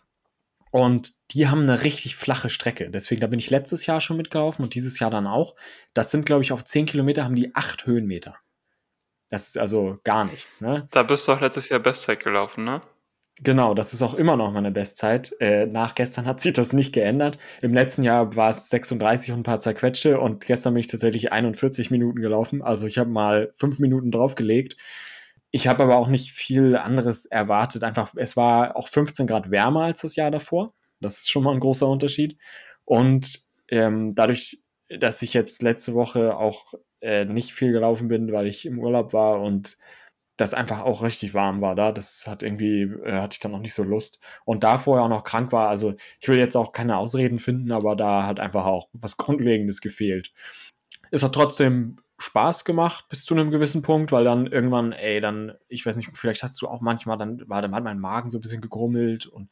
und 0.76 1.14
die 1.30 1.48
haben 1.48 1.62
eine 1.62 1.84
richtig 1.84 2.16
flache 2.16 2.50
Strecke. 2.50 2.90
Deswegen, 2.90 3.22
da 3.22 3.28
bin 3.28 3.38
ich 3.38 3.48
letztes 3.48 3.86
Jahr 3.86 4.02
schon 4.02 4.18
mitgelaufen 4.18 4.62
und 4.62 4.74
dieses 4.74 4.98
Jahr 4.98 5.10
dann 5.10 5.26
auch. 5.26 5.54
Das 5.94 6.10
sind, 6.10 6.26
glaube 6.26 6.42
ich, 6.42 6.52
auf 6.52 6.66
10 6.66 6.84
Kilometer 6.84 7.24
haben 7.24 7.34
die 7.34 7.54
8 7.54 7.86
Höhenmeter. 7.86 8.36
Das 9.30 9.48
ist 9.48 9.56
also 9.56 9.98
gar 10.04 10.26
nichts, 10.26 10.60
ne? 10.60 10.86
Da 10.90 11.02
bist 11.02 11.26
du 11.26 11.32
auch 11.32 11.40
letztes 11.40 11.70
Jahr 11.70 11.80
Bestzeit 11.80 12.22
gelaufen, 12.22 12.64
ne? 12.64 12.82
Genau, 13.42 13.72
das 13.72 13.94
ist 13.94 14.02
auch 14.02 14.12
immer 14.12 14.36
noch 14.36 14.52
meine 14.52 14.70
Bestzeit. 14.70 15.34
Äh, 15.40 15.64
nach 15.64 15.94
gestern 15.94 16.26
hat 16.26 16.42
sich 16.42 16.52
das 16.52 16.74
nicht 16.74 16.92
geändert. 16.92 17.38
Im 17.62 17.72
letzten 17.72 18.02
Jahr 18.02 18.36
war 18.36 18.50
es 18.50 18.68
36 18.68 19.32
und 19.32 19.40
ein 19.40 19.44
paar 19.44 19.58
zerquetschte 19.58 20.20
und 20.20 20.44
gestern 20.44 20.74
bin 20.74 20.80
ich 20.82 20.88
tatsächlich 20.88 21.32
41 21.32 21.90
Minuten 21.90 22.20
gelaufen. 22.20 22.60
Also 22.60 22.86
ich 22.86 22.98
habe 22.98 23.08
mal 23.08 23.54
fünf 23.56 23.78
Minuten 23.78 24.10
draufgelegt. 24.10 24.76
Ich 25.56 25.68
habe 25.68 25.84
aber 25.84 25.96
auch 25.96 26.08
nicht 26.08 26.32
viel 26.32 26.76
anderes 26.76 27.24
erwartet. 27.24 27.82
Einfach, 27.82 28.12
es 28.14 28.36
war 28.36 28.76
auch 28.76 28.88
15 28.88 29.26
Grad 29.26 29.50
wärmer 29.50 29.84
als 29.84 30.02
das 30.02 30.14
Jahr 30.14 30.30
davor. 30.30 30.74
Das 31.00 31.20
ist 31.20 31.30
schon 31.30 31.44
mal 31.44 31.54
ein 31.54 31.60
großer 31.60 31.88
Unterschied. 31.88 32.36
Und 32.84 33.46
ähm, 33.68 34.14
dadurch, 34.14 34.62
dass 34.90 35.22
ich 35.22 35.32
jetzt 35.32 35.62
letzte 35.62 35.94
Woche 35.94 36.36
auch 36.36 36.74
äh, 37.00 37.24
nicht 37.24 37.54
viel 37.54 37.72
gelaufen 37.72 38.08
bin, 38.08 38.32
weil 38.32 38.46
ich 38.46 38.66
im 38.66 38.78
Urlaub 38.78 39.14
war 39.14 39.40
und 39.40 39.78
das 40.36 40.52
einfach 40.52 40.82
auch 40.82 41.02
richtig 41.02 41.32
warm 41.32 41.62
war 41.62 41.74
da. 41.74 41.90
Das 41.90 42.26
hat 42.26 42.42
irgendwie, 42.42 42.82
äh, 42.82 43.12
hatte 43.12 43.36
ich 43.36 43.40
dann 43.40 43.52
noch 43.52 43.60
nicht 43.60 43.72
so 43.72 43.82
Lust. 43.82 44.20
Und 44.44 44.62
da 44.62 44.76
vorher 44.76 45.06
auch 45.06 45.08
noch 45.08 45.24
krank 45.24 45.52
war, 45.52 45.70
also 45.70 45.94
ich 46.20 46.28
will 46.28 46.38
jetzt 46.38 46.54
auch 46.54 46.72
keine 46.72 46.98
Ausreden 46.98 47.38
finden, 47.38 47.72
aber 47.72 47.96
da 47.96 48.26
hat 48.26 48.40
einfach 48.40 48.66
auch 48.66 48.90
was 48.92 49.16
Grundlegendes 49.16 49.80
gefehlt. 49.80 50.34
Es 51.10 51.22
hat 51.22 51.34
trotzdem 51.34 51.96
Spaß 52.18 52.64
gemacht 52.64 53.06
bis 53.08 53.24
zu 53.24 53.34
einem 53.34 53.50
gewissen 53.50 53.82
Punkt, 53.82 54.10
weil 54.10 54.24
dann 54.24 54.46
irgendwann, 54.46 54.92
ey, 54.92 55.20
dann, 55.20 55.52
ich 55.68 55.84
weiß 55.84 55.96
nicht, 55.96 56.10
vielleicht 56.14 56.42
hast 56.42 56.60
du 56.62 56.68
auch 56.68 56.80
manchmal, 56.80 57.18
dann 57.18 57.42
war, 57.48 57.60
dann 57.60 57.74
hat 57.74 57.84
mein 57.84 57.98
Magen 57.98 58.30
so 58.30 58.38
ein 58.38 58.40
bisschen 58.40 58.62
gegrummelt 58.62 59.26
und 59.26 59.50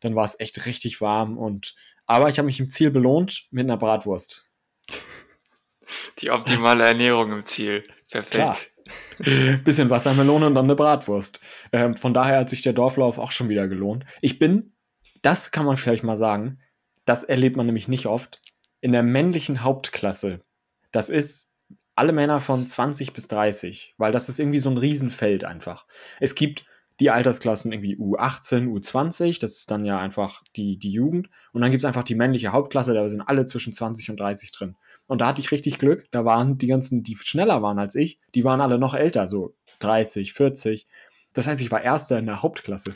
dann 0.00 0.14
war 0.14 0.24
es 0.24 0.38
echt 0.38 0.66
richtig 0.66 1.00
warm 1.00 1.36
und, 1.36 1.74
aber 2.06 2.28
ich 2.28 2.38
habe 2.38 2.46
mich 2.46 2.60
im 2.60 2.68
Ziel 2.68 2.90
belohnt 2.90 3.46
mit 3.50 3.66
einer 3.66 3.76
Bratwurst. 3.76 4.48
Die 6.18 6.30
optimale 6.30 6.84
Ernährung 6.84 7.32
im 7.32 7.44
Ziel. 7.44 7.84
Perfekt. 8.10 8.32
Klar. 8.32 8.56
Bisschen 9.64 9.90
Wassermelone 9.90 10.46
und 10.46 10.54
dann 10.54 10.66
eine 10.66 10.76
Bratwurst. 10.76 11.40
Ähm, 11.72 11.96
von 11.96 12.14
daher 12.14 12.38
hat 12.38 12.50
sich 12.50 12.62
der 12.62 12.72
Dorflauf 12.72 13.18
auch 13.18 13.32
schon 13.32 13.48
wieder 13.48 13.66
gelohnt. 13.66 14.04
Ich 14.20 14.38
bin, 14.38 14.74
das 15.22 15.50
kann 15.50 15.66
man 15.66 15.76
vielleicht 15.76 16.04
mal 16.04 16.16
sagen, 16.16 16.60
das 17.04 17.24
erlebt 17.24 17.56
man 17.56 17.66
nämlich 17.66 17.88
nicht 17.88 18.06
oft, 18.06 18.40
in 18.80 18.92
der 18.92 19.02
männlichen 19.02 19.62
Hauptklasse. 19.62 20.40
Das 20.92 21.08
ist 21.08 21.50
alle 21.96 22.12
Männer 22.12 22.40
von 22.40 22.66
20 22.66 23.12
bis 23.12 23.26
30, 23.26 23.94
weil 23.98 24.12
das 24.12 24.28
ist 24.28 24.38
irgendwie 24.38 24.58
so 24.58 24.70
ein 24.70 24.78
Riesenfeld 24.78 25.44
einfach. 25.44 25.86
Es 26.20 26.34
gibt 26.34 26.64
die 27.00 27.10
Altersklassen 27.10 27.72
irgendwie 27.72 27.96
U18, 27.96 28.68
U20, 28.68 29.40
das 29.40 29.52
ist 29.52 29.70
dann 29.70 29.84
ja 29.84 29.98
einfach 29.98 30.42
die, 30.56 30.78
die 30.78 30.90
Jugend. 30.90 31.28
Und 31.52 31.62
dann 31.62 31.70
gibt 31.70 31.82
es 31.82 31.84
einfach 31.84 32.04
die 32.04 32.14
männliche 32.14 32.52
Hauptklasse, 32.52 32.94
da 32.94 33.08
sind 33.08 33.20
alle 33.22 33.44
zwischen 33.46 33.72
20 33.72 34.10
und 34.10 34.20
30 34.20 34.52
drin. 34.52 34.76
Und 35.06 35.20
da 35.20 35.28
hatte 35.28 35.40
ich 35.40 35.50
richtig 35.50 35.78
Glück. 35.78 36.06
Da 36.10 36.24
waren 36.24 36.58
die 36.58 36.66
ganzen, 36.66 37.02
die 37.02 37.16
schneller 37.16 37.62
waren 37.62 37.78
als 37.78 37.94
ich, 37.94 38.18
die 38.34 38.44
waren 38.44 38.60
alle 38.60 38.78
noch 38.78 38.94
älter, 38.94 39.26
so 39.26 39.54
30, 39.80 40.32
40. 40.32 40.86
Das 41.32 41.46
heißt, 41.46 41.60
ich 41.60 41.70
war 41.70 41.82
Erster 41.82 42.18
in 42.18 42.26
der 42.26 42.42
Hauptklasse. 42.42 42.94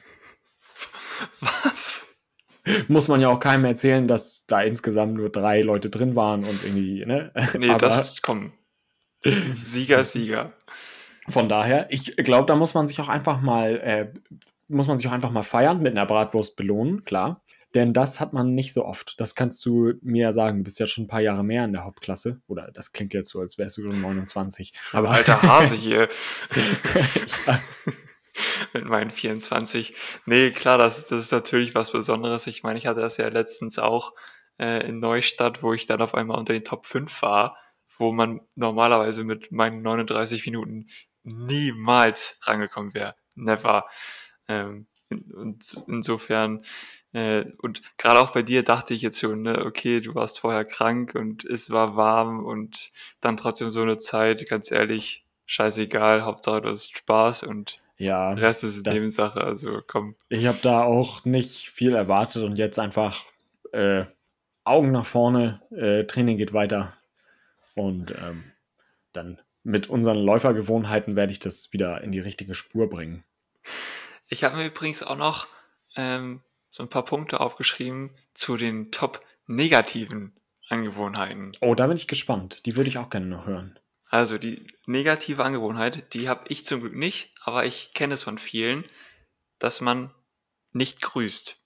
Was? 1.41 2.17
Muss 2.89 3.09
man 3.09 3.21
ja 3.21 3.29
auch 3.29 3.41
keinem 3.41 3.65
erzählen, 3.65 4.07
dass 4.07 4.47
da 4.47 4.63
insgesamt 4.63 5.15
nur 5.15 5.31
drei 5.31 5.63
Leute 5.63 5.91
drin 5.91 6.17
waren 6.17 6.45
und 6.45 6.63
irgendwie, 6.63 7.05
ne? 7.05 7.33
Nee, 7.59 7.69
Aber 7.71 7.79
das 7.79 8.23
kommt. 8.23 8.53
Sieger, 9.63 10.05
Sieger. 10.05 10.53
Von 11.29 11.49
daher, 11.49 11.87
ich 11.91 12.17
glaube, 12.17 12.47
da 12.47 12.57
muss 12.57 12.75
man 12.75 12.87
sich 12.87 13.01
auch 13.01 13.09
einfach 13.09 13.41
mal, 13.41 13.79
äh, 13.81 14.13
muss 14.69 14.87
man 14.87 14.99
sich 14.99 15.09
auch 15.09 15.13
einfach 15.13 15.31
mal 15.31 15.43
feiern, 15.43 15.81
mit 15.81 15.97
einer 15.97 16.07
Bratwurst 16.07 16.57
belohnen, 16.57 17.05
klar. 17.05 17.43
Denn 17.75 17.93
das 17.93 18.19
hat 18.19 18.33
man 18.33 18.55
nicht 18.55 18.73
so 18.73 18.85
oft. 18.85 19.21
Das 19.21 19.37
kannst 19.37 19.65
du 19.65 19.93
mir 20.03 20.23
ja 20.23 20.33
sagen. 20.33 20.59
Du 20.59 20.65
bist 20.65 20.81
ja 20.81 20.87
schon 20.87 21.05
ein 21.05 21.09
paar 21.09 21.21
Jahre 21.21 21.45
mehr 21.45 21.65
in 21.65 21.73
der 21.73 21.85
Hauptklasse. 21.85 22.41
Oder 22.49 22.71
das 22.73 22.93
klingt 22.93 23.15
jetzt 23.15 23.31
so, 23.31 23.41
als 23.41 23.59
wärst 23.59 23.77
du 23.77 23.87
schon 23.87 24.01
29. 24.01 24.73
Aber 24.93 25.11
alter 25.11 25.41
Hase 25.41 25.77
hier. 25.77 26.09
mit 28.73 28.87
meinen 28.87 29.11
24. 29.11 29.95
Nee, 30.27 30.51
klar, 30.51 30.79
das, 30.79 31.07
das 31.07 31.21
ist 31.21 31.33
natürlich 31.33 31.75
was 31.75 31.93
Besonderes. 31.93 32.47
Ich 32.49 32.65
meine, 32.65 32.79
ich 32.79 32.87
hatte 32.87 33.01
das 33.01 33.19
ja 33.19 33.29
letztens 33.29 33.79
auch 33.79 34.15
äh, 34.59 34.87
in 34.89 34.99
Neustadt, 34.99 35.63
wo 35.63 35.73
ich 35.73 35.87
dann 35.87 36.03
auf 36.03 36.15
einmal 36.15 36.39
unter 36.39 36.53
den 36.53 36.65
Top 36.65 36.87
5 36.87 37.23
war, 37.23 37.57
wo 38.01 38.13
man 38.13 38.41
normalerweise 38.55 39.25
mit 39.25 39.53
meinen 39.53 39.83
39 39.83 40.47
Minuten 40.47 40.87
niemals 41.23 42.41
rangekommen 42.45 42.95
wäre. 42.95 43.15
Never. 43.37 43.85
Ähm, 44.49 44.87
und 45.11 45.83
insofern, 45.87 46.65
äh, 47.13 47.45
und 47.59 47.83
gerade 47.99 48.21
auch 48.21 48.31
bei 48.31 48.43
dir 48.43 48.63
dachte 48.63 48.95
ich 48.95 49.03
jetzt 49.03 49.21
schon, 49.21 49.43
ne, 49.43 49.65
okay, 49.65 50.01
du 50.01 50.15
warst 50.15 50.41
vorher 50.41 50.65
krank 50.65 51.15
und 51.15 51.45
es 51.45 51.71
war 51.71 51.97
warm 51.97 52.45
und 52.45 52.91
dann 53.21 53.37
trotzdem 53.37 53.71
so 53.71 53.83
eine 53.83 53.99
Zeit, 53.99 54.49
ganz 54.49 54.71
ehrlich, 54.71 55.27
scheißegal, 55.47 56.23
Hauptsache 56.23 56.63
du 56.63 56.71
hast 56.71 56.97
Spaß 56.97 57.43
und 57.43 57.81
ja, 57.99 58.35
der 58.35 58.49
Rest 58.49 58.65
ist 58.65 58.87
Nebensache, 58.87 59.43
also 59.43 59.83
komm. 59.87 60.15
Ich 60.31 60.47
habe 60.47 60.59
da 60.63 60.85
auch 60.85 61.25
nicht 61.27 61.69
viel 61.69 61.95
erwartet 61.95 62.45
und 62.45 62.57
jetzt 62.57 62.79
einfach 62.79 63.23
äh, 63.73 64.07
Augen 64.65 64.93
nach 64.93 65.05
vorne, 65.05 65.61
äh, 65.71 66.05
Training 66.05 66.39
geht 66.39 66.55
weiter 66.55 66.95
und 67.75 68.13
ähm, 68.13 68.45
dann 69.13 69.41
mit 69.63 69.89
unseren 69.89 70.19
Läufergewohnheiten 70.19 71.17
werde 71.17 71.33
ich 71.33 71.39
das 71.39 71.73
wieder 71.73 72.01
in 72.03 72.13
die 72.13 72.21
richtige 72.21 72.55
Spur 72.55 72.89
bringen. 72.89 73.25
Ich 74.29 74.45
habe 74.45 74.57
mir 74.57 74.67
übrigens 74.67 75.03
auch 75.03 75.17
noch 75.17 75.49
ähm, 75.97 76.41
so 76.71 76.83
ein 76.83 76.89
paar 76.89 77.05
Punkte 77.05 77.41
aufgeschrieben 77.41 78.11
zu 78.33 78.57
den 78.57 78.91
top 78.91 79.21
negativen 79.47 80.33
Angewohnheiten. 80.69 81.53
Oh, 81.61 81.75
da 81.75 81.89
bin 81.89 81.97
ich 81.97 82.07
gespannt. 82.07 82.65
Die 82.65 82.77
würde 82.77 82.89
ich 82.89 82.99
auch 82.99 83.11
gerne 83.11 83.27
noch 83.27 83.47
hören. 83.47 83.79
Also 84.09 84.39
die 84.39 84.67
negative 84.87 85.45
Angewohnheit, 85.45 86.15
die 86.15 86.29
habe 86.29 86.45
ich 86.49 86.65
zum 86.65 86.81
Glück 86.81 86.95
nicht, 86.95 87.33
aber 87.43 87.65
ich 87.65 87.93
kenne 87.93 88.15
es 88.15 88.25
von 88.25 88.39
vielen, 88.39 88.85
dass 89.59 89.81
man 89.81 90.13
nicht 90.73 91.01
grüßt. 91.01 91.57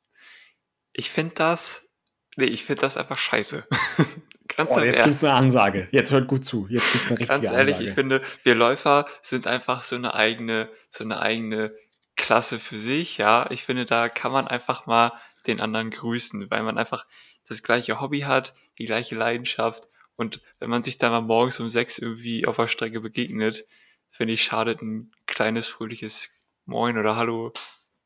Ich 0.93 1.11
finde 1.11 1.35
das, 1.35 1.91
nee, 2.37 2.45
ich 2.47 2.65
finde 2.65 2.83
das 2.83 2.97
einfach 2.97 3.19
scheiße. 3.19 3.67
Ganz 4.57 4.71
oh, 4.73 4.81
jetzt 4.81 5.03
gibt 5.03 5.17
es 5.17 5.25
eine 5.25 5.35
Ansage. 5.35 5.89
Jetzt 5.91 6.13
hört 6.13 6.29
gut 6.29 6.45
zu. 6.45 6.67
Jetzt 6.69 6.93
gibt 6.93 7.05
es 7.05 7.11
eine 7.11 7.21
richtige 7.21 7.41
Ganz 7.41 7.53
ehrlich, 7.53 7.75
Ansage. 7.77 7.89
ich 7.89 7.95
finde, 7.95 8.23
wir 8.43 8.55
Läufer 8.55 9.07
sind 9.23 9.47
einfach 9.47 9.83
so 9.83 9.97
eine 9.97 10.15
eigene, 10.15 10.69
so 10.91 11.05
eine 11.05 11.21
eigene 11.21 11.75
Klasse 12.17 12.59
für 12.59 12.79
sich. 12.79 13.19
Ja, 13.19 13.51
ich 13.51 13.65
finde, 13.65 13.85
da 13.85 14.09
kann 14.09 14.33
man 14.33 14.47
einfach 14.47 14.87
mal 14.87 15.13
den 15.47 15.61
anderen 15.61 15.91
grüßen, 15.91 16.51
weil 16.51 16.63
man 16.63 16.79
einfach 16.79 17.07
das 17.49 17.63
gleiche 17.63 18.01
Hobby 18.01 18.21
hat, 18.21 18.53
die 18.79 18.87
gleiche 18.87 19.15
Leidenschaft. 19.15 19.85
Und 20.17 20.41
wenn 20.61 20.71
man 20.71 20.83
sich 20.83 20.99
da 20.99 21.11
mal 21.11 21.21
morgens 21.21 21.59
um 21.61 21.69
sechs 21.69 21.99
irgendwie 21.99 22.47
auf 22.47 22.57
der 22.57 22.69
Strecke 22.69 23.01
begegnet, 23.01 23.65
finde 24.11 24.35
ich, 24.35 24.45
schadet 24.45 24.81
ein 24.81 25.11
kleines, 25.27 25.69
fröhliches 25.69 26.49
Moin 26.67 26.97
oder 26.97 27.17
Hallo 27.17 27.53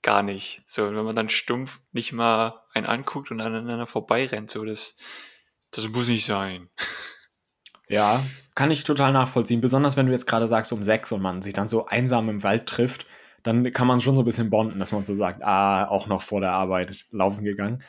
gar 0.03 0.23
nicht. 0.23 0.63
So, 0.67 0.87
wenn 0.87 1.05
man 1.05 1.17
dann 1.17 1.29
stumpf 1.29 1.81
nicht 1.93 2.13
mal 2.13 2.63
einen 2.73 2.87
anguckt 2.87 3.31
und 3.31 3.41
aneinander 3.41 3.87
vorbeirennt, 3.87 4.51
so, 4.51 4.65
das, 4.65 4.97
das 5.71 5.89
muss 5.89 6.09
nicht 6.09 6.27
sein. 6.27 6.69
Ja, 7.91 8.23
kann 8.55 8.71
ich 8.71 8.85
total 8.85 9.13
nachvollziehen. 9.13 9.63
Besonders 9.63 9.97
wenn 9.97 10.05
du 10.05 10.13
jetzt 10.13 10.27
gerade 10.27 10.47
sagst 10.47 10.73
um 10.73 10.83
sechs 10.83 11.11
und 11.11 11.23
man 11.23 11.41
sich 11.41 11.55
dann 11.55 11.69
so 11.69 11.87
einsam 11.87 12.29
im 12.29 12.43
Wald 12.43 12.67
trifft, 12.67 13.07
dann 13.43 13.73
kann 13.73 13.87
man 13.87 14.01
schon 14.01 14.15
so 14.15 14.23
ein 14.23 14.27
bisschen 14.27 14.51
bonden, 14.51 14.79
dass 14.79 14.93
man 14.93 15.05
so 15.05 15.15
sagt, 15.15 15.43
ah, 15.43 15.89
auch 15.89 16.07
noch 16.07 16.21
vor 16.21 16.41
der 16.41 16.53
Arbeit 16.53 17.07
laufen 17.11 17.45
gegangen. 17.45 17.83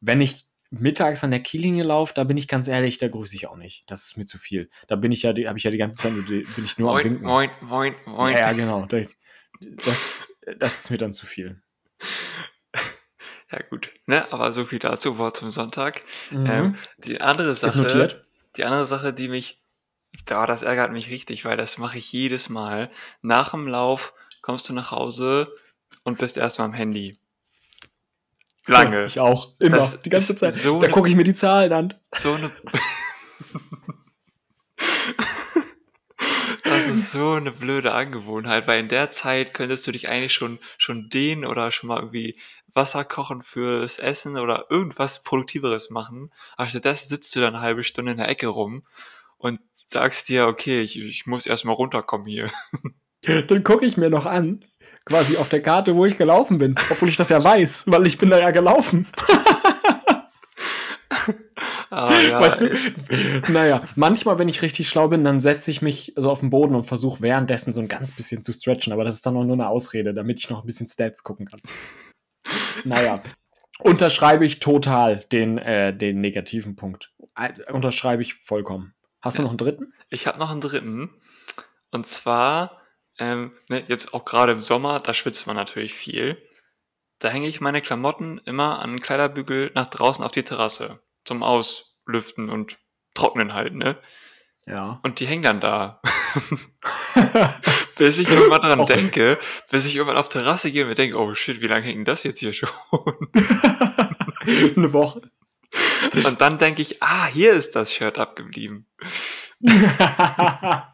Wenn 0.00 0.20
ich 0.20 0.46
mittags 0.70 1.22
an 1.22 1.30
der 1.30 1.40
Kiellinie 1.40 1.84
laufe, 1.84 2.14
da 2.14 2.24
bin 2.24 2.36
ich 2.36 2.48
ganz 2.48 2.68
ehrlich, 2.68 2.98
da 2.98 3.08
grüße 3.08 3.36
ich 3.36 3.46
auch 3.46 3.56
nicht. 3.56 3.88
Das 3.88 4.06
ist 4.06 4.16
mir 4.16 4.26
zu 4.26 4.38
viel. 4.38 4.70
Da 4.88 4.96
bin 4.96 5.12
ich 5.12 5.22
ja, 5.22 5.30
habe 5.30 5.58
ich 5.58 5.64
ja 5.64 5.70
die 5.70 5.78
ganze 5.78 5.98
Zeit, 5.98 6.14
bin 6.26 6.64
ich 6.64 6.78
nur 6.78 6.90
moin, 6.90 6.98
am 6.98 7.04
Winken. 7.04 7.26
Moin, 7.26 7.50
moin, 7.60 7.94
moin. 8.06 8.32
Ja, 8.34 8.40
ja 8.40 8.52
genau. 8.52 8.86
Das, 8.86 9.16
das, 9.60 10.34
das 10.58 10.80
ist 10.80 10.90
mir 10.90 10.98
dann 10.98 11.12
zu 11.12 11.26
viel. 11.26 11.62
Ja, 13.54 13.62
gut. 13.68 13.90
Ne? 14.06 14.30
Aber 14.32 14.52
so 14.52 14.64
viel 14.64 14.80
dazu, 14.80 15.18
Wort 15.18 15.36
zum 15.36 15.50
Sonntag. 15.50 16.02
Mhm. 16.30 16.46
Ähm, 16.46 16.76
die 16.98 17.20
andere 17.20 17.54
Sache, 17.54 18.24
die 18.56 18.64
andere 18.64 18.84
Sache, 18.84 19.12
die 19.12 19.28
mich, 19.28 19.62
da, 20.26 20.46
das 20.46 20.62
ärgert 20.62 20.90
mich 20.90 21.10
richtig, 21.10 21.44
weil 21.44 21.56
das 21.56 21.78
mache 21.78 21.98
ich 21.98 22.12
jedes 22.12 22.48
Mal. 22.48 22.90
Nach 23.22 23.52
dem 23.52 23.68
Lauf 23.68 24.12
kommst 24.42 24.68
du 24.68 24.72
nach 24.72 24.90
Hause 24.90 25.54
und 26.02 26.18
bist 26.18 26.36
erstmal 26.36 26.68
am 26.68 26.74
Handy. 26.74 27.16
Lange. 28.66 29.00
Ja, 29.00 29.06
ich 29.06 29.20
auch. 29.20 29.52
Immer. 29.60 29.76
Das 29.76 30.02
die 30.02 30.10
ganze 30.10 30.34
Zeit. 30.34 30.54
So 30.54 30.80
da 30.80 30.88
gucke 30.88 31.08
ich 31.08 31.14
mir 31.14 31.24
die 31.24 31.34
Zahlen 31.34 31.72
an. 31.72 31.94
So 32.16 32.32
eine. 32.32 32.50
Das 36.64 36.88
ist 36.88 37.12
so 37.12 37.34
eine 37.34 37.52
blöde 37.52 37.92
Angewohnheit, 37.92 38.66
weil 38.66 38.80
in 38.80 38.88
der 38.88 39.10
Zeit 39.10 39.54
könntest 39.54 39.86
du 39.86 39.92
dich 39.92 40.08
eigentlich 40.08 40.32
schon, 40.32 40.58
schon 40.76 41.08
dehnen 41.08 41.44
oder 41.44 41.70
schon 41.70 41.88
mal 41.88 42.00
irgendwie 42.00 42.36
Wasser 42.74 43.04
kochen 43.04 43.42
fürs 43.42 43.98
Essen 43.98 44.36
oder 44.36 44.66
irgendwas 44.70 45.22
Produktiveres 45.22 45.90
machen. 45.90 46.32
Aber 46.56 46.68
stattdessen 46.68 47.08
sitzt 47.08 47.34
du 47.34 47.40
dann 47.40 47.54
eine 47.54 47.62
halbe 47.62 47.84
Stunde 47.84 48.12
in 48.12 48.18
der 48.18 48.28
Ecke 48.28 48.48
rum 48.48 48.84
und 49.38 49.60
sagst 49.88 50.28
dir, 50.28 50.46
okay, 50.46 50.80
ich, 50.80 50.98
ich 51.00 51.26
muss 51.26 51.46
erstmal 51.46 51.76
runterkommen 51.76 52.26
hier. 52.26 52.50
Dann 53.46 53.64
gucke 53.64 53.86
ich 53.86 53.96
mir 53.96 54.10
noch 54.10 54.26
an, 54.26 54.64
quasi 55.06 55.38
auf 55.38 55.48
der 55.48 55.62
Karte, 55.62 55.96
wo 55.96 56.04
ich 56.04 56.18
gelaufen 56.18 56.58
bin, 56.58 56.74
obwohl 56.90 57.08
ich 57.08 57.16
das 57.16 57.30
ja 57.30 57.42
weiß, 57.42 57.84
weil 57.86 58.06
ich 58.06 58.18
bin 58.18 58.28
da 58.28 58.38
ja 58.38 58.50
gelaufen. 58.50 59.06
Ah, 61.90 62.12
ja, 62.28 62.40
weißt 62.40 62.62
du, 62.62 63.52
naja, 63.52 63.80
manchmal, 63.94 64.36
wenn 64.40 64.48
ich 64.48 64.62
richtig 64.62 64.88
schlau 64.88 65.06
bin, 65.06 65.22
dann 65.22 65.38
setze 65.38 65.70
ich 65.70 65.80
mich 65.80 66.12
so 66.16 66.28
auf 66.28 66.40
den 66.40 66.50
Boden 66.50 66.74
und 66.74 66.82
versuche 66.82 67.22
währenddessen 67.22 67.72
so 67.72 67.80
ein 67.80 67.86
ganz 67.86 68.10
bisschen 68.10 68.42
zu 68.42 68.52
stretchen, 68.52 68.92
aber 68.92 69.04
das 69.04 69.14
ist 69.14 69.26
dann 69.26 69.36
auch 69.36 69.44
nur 69.44 69.52
eine 69.52 69.68
Ausrede, 69.68 70.12
damit 70.12 70.40
ich 70.40 70.50
noch 70.50 70.64
ein 70.64 70.66
bisschen 70.66 70.88
Stats 70.88 71.22
gucken 71.22 71.46
kann. 71.46 71.60
Naja, 72.84 73.22
unterschreibe 73.80 74.44
ich 74.44 74.60
total 74.60 75.20
den, 75.32 75.58
äh, 75.58 75.96
den 75.96 76.20
negativen 76.20 76.76
Punkt. 76.76 77.12
Unterschreibe 77.72 78.22
ich 78.22 78.34
vollkommen. 78.34 78.94
Hast 79.20 79.38
du 79.38 79.42
noch 79.42 79.50
einen 79.50 79.58
dritten? 79.58 79.92
Ich 80.10 80.26
habe 80.26 80.38
noch 80.38 80.50
einen 80.50 80.60
dritten. 80.60 81.10
Und 81.90 82.06
zwar, 82.06 82.82
ähm, 83.18 83.52
ne, 83.68 83.84
jetzt 83.88 84.14
auch 84.14 84.24
gerade 84.24 84.52
im 84.52 84.60
Sommer, 84.60 85.00
da 85.00 85.14
schwitzt 85.14 85.46
man 85.46 85.56
natürlich 85.56 85.94
viel. 85.94 86.36
Da 87.18 87.28
hänge 87.28 87.48
ich 87.48 87.60
meine 87.60 87.80
Klamotten 87.80 88.38
immer 88.44 88.80
an 88.80 89.00
Kleiderbügel 89.00 89.72
nach 89.74 89.86
draußen 89.86 90.24
auf 90.24 90.32
die 90.32 90.42
Terrasse 90.42 91.00
zum 91.24 91.42
Auslüften 91.42 92.50
und 92.50 92.78
Trocknen 93.14 93.54
halt, 93.54 93.74
ne? 93.74 93.98
Ja. 94.66 95.00
Und 95.02 95.20
die 95.20 95.26
hängen 95.26 95.42
dann 95.42 95.60
da. 95.60 96.00
bis 97.96 98.18
ich 98.18 98.28
irgendwann 98.30 98.62
dran 98.62 98.80
okay. 98.80 98.94
denke, 98.94 99.38
bis 99.70 99.86
ich 99.86 99.96
irgendwann 99.96 100.16
auf 100.16 100.28
Terrasse 100.28 100.70
gehe 100.70 100.82
und 100.82 100.88
mir 100.88 100.94
denke, 100.94 101.18
oh 101.18 101.34
shit, 101.34 101.60
wie 101.60 101.66
lange 101.66 101.86
hängt 101.86 102.08
das 102.08 102.22
jetzt 102.22 102.40
hier 102.40 102.52
schon? 102.52 102.68
Eine 104.46 104.92
Woche. 104.92 105.22
Und 106.24 106.40
dann 106.40 106.58
denke 106.58 106.82
ich, 106.82 107.02
ah, 107.02 107.26
hier 107.26 107.52
ist 107.52 107.74
das 107.76 107.92
Shirt 107.92 108.18
abgeblieben. 108.18 108.86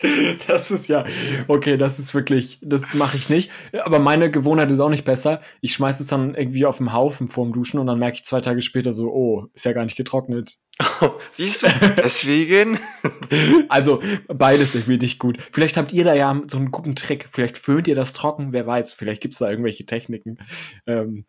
Das 0.46 0.70
ist 0.70 0.88
ja, 0.88 1.04
okay, 1.48 1.76
das 1.76 1.98
ist 1.98 2.14
wirklich, 2.14 2.58
das 2.62 2.94
mache 2.94 3.16
ich 3.16 3.28
nicht. 3.28 3.50
Aber 3.82 3.98
meine 3.98 4.30
Gewohnheit 4.30 4.70
ist 4.70 4.80
auch 4.80 4.90
nicht 4.90 5.04
besser. 5.04 5.40
Ich 5.60 5.72
schmeiße 5.72 6.02
es 6.02 6.08
dann 6.08 6.34
irgendwie 6.34 6.66
auf 6.66 6.78
dem 6.78 6.92
Haufen 6.92 7.28
vorm 7.28 7.52
Duschen 7.52 7.78
und 7.80 7.86
dann 7.86 7.98
merke 7.98 8.16
ich 8.16 8.24
zwei 8.24 8.40
Tage 8.40 8.62
später 8.62 8.92
so, 8.92 9.12
oh, 9.12 9.46
ist 9.54 9.64
ja 9.64 9.72
gar 9.72 9.84
nicht 9.84 9.96
getrocknet. 9.96 10.58
Oh, 11.00 11.10
siehst 11.30 11.62
du, 11.62 11.68
deswegen. 11.96 12.78
also 13.68 14.00
beides 14.28 14.74
irgendwie 14.74 14.98
nicht 14.98 15.18
gut. 15.18 15.38
Vielleicht 15.52 15.76
habt 15.76 15.92
ihr 15.92 16.04
da 16.04 16.14
ja 16.14 16.40
so 16.46 16.58
einen 16.58 16.70
guten 16.70 16.94
Trick. 16.94 17.28
Vielleicht 17.30 17.58
föhnt 17.58 17.88
ihr 17.88 17.94
das 17.94 18.12
trocken, 18.12 18.52
wer 18.52 18.66
weiß. 18.66 18.92
Vielleicht 18.92 19.20
gibt 19.20 19.34
es 19.34 19.38
da 19.38 19.50
irgendwelche 19.50 19.86
Techniken. 19.86 20.38
Ähm, 20.86 21.24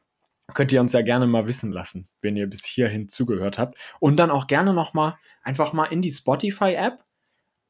könnt 0.53 0.71
ihr 0.71 0.81
uns 0.81 0.93
ja 0.93 1.01
gerne 1.01 1.27
mal 1.27 1.47
wissen 1.47 1.71
lassen, 1.71 2.07
wenn 2.21 2.35
ihr 2.35 2.47
bis 2.47 2.65
hierhin 2.65 3.07
zugehört 3.07 3.57
habt. 3.57 3.77
Und 3.99 4.17
dann 4.17 4.31
auch 4.31 4.47
gerne 4.47 4.73
noch 4.73 4.93
mal 4.93 5.17
einfach 5.43 5.73
mal 5.73 5.85
in 5.85 6.01
die 6.01 6.11
Spotify-App 6.11 7.03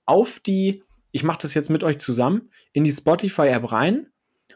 auf 0.06 0.40
die 0.40 0.82
ich 1.12 1.24
mache 1.24 1.40
das 1.42 1.54
jetzt 1.54 1.70
mit 1.70 1.84
euch 1.84 2.00
zusammen, 2.00 2.52
in 2.74 2.84
die 2.84 2.92
Spotify-App 2.92 3.72
rein 3.72 4.08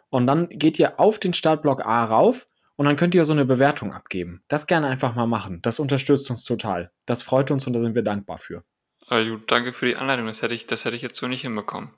und 0.10 0.28
dann 0.28 0.50
geht 0.50 0.80
ihr 0.80 1.00
auf 1.00 1.20
den 1.20 1.34
Startblock 1.34 1.86
A 1.86 2.06
rauf 2.06 2.48
und 2.76 2.86
dann 2.86 2.96
könnt 2.96 3.16
ihr 3.16 3.26
so 3.26 3.34
eine 3.34 3.46
Bewertung 3.46 3.94
abgeben. 3.94 4.44
Das 4.48 4.68
gerne 4.68 4.88
einfach 4.88 5.16
mal 5.16 5.28
machen. 5.28 5.62
Das 5.62 5.80
unterstützt 5.80 6.30
uns 6.30 6.44
total. 6.44 6.92
Das 7.06 7.22
freut 7.22 7.52
uns 7.52 7.68
und 7.68 7.74
da 7.74 7.80
sind 7.80 7.96
wir 7.96 8.04
dankbar 8.04 8.38
für. 8.38 8.64
Also, 9.08 9.38
danke 9.38 9.74
für 9.74 9.86
die 9.86 9.96
Anleitung. 9.96 10.28
Das 10.28 10.42
hätte 10.42 10.54
ich, 10.54 10.68
das 10.68 10.86
hätte 10.86 10.96
ich 10.96 11.02
jetzt 11.02 11.18
so 11.18 11.28
nicht 11.28 11.42
hinbekommen. 11.42 11.92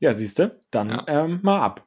Ja, 0.00 0.12
siehst 0.14 0.38
du, 0.38 0.58
dann 0.70 0.90
ja. 0.90 1.04
ähm, 1.06 1.40
mal 1.42 1.60
ab. 1.60 1.86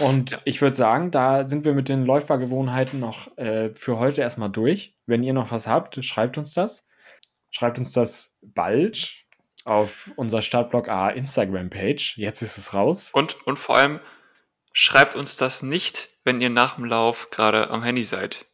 Und 0.00 0.32
ja. 0.32 0.40
ich 0.44 0.60
würde 0.60 0.76
sagen, 0.76 1.10
da 1.10 1.48
sind 1.48 1.64
wir 1.64 1.72
mit 1.72 1.88
den 1.88 2.04
Läufergewohnheiten 2.04 2.98
noch 2.98 3.36
äh, 3.38 3.70
für 3.74 3.98
heute 3.98 4.22
erstmal 4.22 4.50
durch. 4.50 4.96
Wenn 5.06 5.22
ihr 5.22 5.32
noch 5.32 5.52
was 5.52 5.68
habt, 5.68 6.04
schreibt 6.04 6.36
uns 6.36 6.52
das. 6.52 6.88
Schreibt 7.50 7.78
uns 7.78 7.92
das 7.92 8.36
bald 8.42 9.17
auf 9.68 10.12
unserer 10.16 10.42
Startblock 10.42 10.88
A 10.88 11.10
Instagram-Page. 11.10 12.16
Jetzt 12.16 12.42
ist 12.42 12.58
es 12.58 12.74
raus. 12.74 13.10
Und, 13.12 13.46
und 13.46 13.58
vor 13.58 13.76
allem 13.76 14.00
schreibt 14.72 15.14
uns 15.14 15.36
das 15.36 15.62
nicht, 15.62 16.08
wenn 16.24 16.40
ihr 16.40 16.50
nach 16.50 16.76
dem 16.76 16.84
Lauf 16.84 17.30
gerade 17.30 17.70
am 17.70 17.82
Handy 17.82 18.04
seid. 18.04 18.46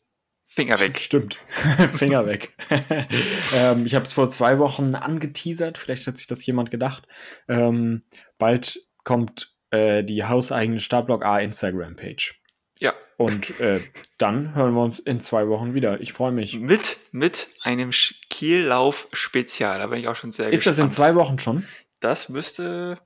Finger 0.47 0.79
weg. 0.79 1.01
Stimmt. 1.01 1.39
Finger 1.95 2.27
weg. 2.27 2.57
ähm, 3.55 3.87
ich 3.87 3.95
habe 3.95 4.05
es 4.05 4.13
vor 4.13 4.31
zwei 4.31 4.59
Wochen 4.59 4.95
angeteasert. 4.95 5.79
Vielleicht 5.79 6.07
hat 6.07 6.19
sich 6.19 6.29
das 6.29 6.47
jemand 6.47 6.71
gedacht. 6.71 7.09
Ähm, 7.49 8.03
bald 8.39 8.81
kommt 9.03 9.57
äh, 9.71 10.05
die 10.05 10.25
hauseigene 10.25 10.79
Startblock 10.79 11.25
A 11.25 11.41
Instagram-Page. 11.41 12.41
Ja. 12.85 12.93
Und 13.17 13.59
äh, 13.61 13.81
dann 14.19 14.55
hören 14.55 14.75
wir 14.75 14.83
uns 14.83 14.99
in 14.99 15.19
zwei 15.19 15.49
Wochen 15.49 15.73
wieder. 15.73 16.03
Ich 16.03 16.13
freue 16.13 16.33
mich. 16.33 16.61
Mit, 16.61 16.99
mit 17.13 17.49
einem 17.63 17.91
Kiellauf-Spezial. 18.29 19.79
Da 19.79 19.87
bin 19.87 20.01
ich 20.01 20.09
auch 20.09 20.17
schon 20.17 20.33
sehr 20.33 20.51
Ist 20.51 20.65
gespannt. 20.65 20.79
das 20.79 20.79
in 20.85 20.91
zwei 20.91 21.15
Wochen 21.15 21.39
schon? 21.39 21.67
Das 22.01 22.29
müsste. 22.29 22.99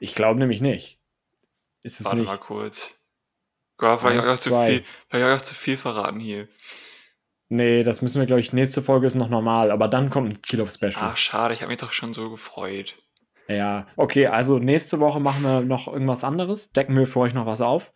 Ich 0.00 0.14
glaube 0.14 0.40
nämlich 0.40 0.62
nicht. 0.62 0.98
Ist 1.82 2.00
es 2.00 2.06
Warte 2.06 2.20
nicht? 2.20 2.28
mal 2.28 2.38
kurz. 2.38 2.98
Gott, 3.76 4.00
vielleicht 4.00 4.22
habe 4.22 4.32
ich, 4.34 4.40
zu 4.40 4.48
viel, 4.48 4.84
vielleicht 5.10 5.42
auch 5.42 5.44
zu 5.44 5.54
viel 5.54 5.76
verraten 5.76 6.18
hier. 6.18 6.48
Nee, 7.50 7.82
das 7.82 8.00
müssen 8.00 8.18
wir, 8.18 8.26
glaube 8.26 8.40
ich, 8.40 8.54
nächste 8.54 8.80
Folge 8.80 9.06
ist 9.06 9.16
noch 9.16 9.28
normal, 9.28 9.70
aber 9.70 9.86
dann 9.86 10.08
kommt 10.08 10.32
ein 10.32 10.40
Kill 10.40 10.62
of 10.62 10.70
Special. 10.70 10.94
Ach, 10.96 11.16
schade, 11.18 11.52
ich 11.52 11.60
habe 11.60 11.70
mich 11.70 11.80
doch 11.80 11.92
schon 11.92 12.14
so 12.14 12.30
gefreut. 12.30 12.96
Ja, 13.48 13.86
okay, 13.96 14.28
also 14.28 14.58
nächste 14.58 14.98
Woche 14.98 15.20
machen 15.20 15.42
wir 15.42 15.60
noch 15.60 15.86
irgendwas 15.86 16.24
anderes, 16.24 16.72
decken 16.72 16.96
wir 16.96 17.06
für 17.06 17.20
euch 17.20 17.34
noch 17.34 17.46
was 17.46 17.60
auf. 17.60 17.92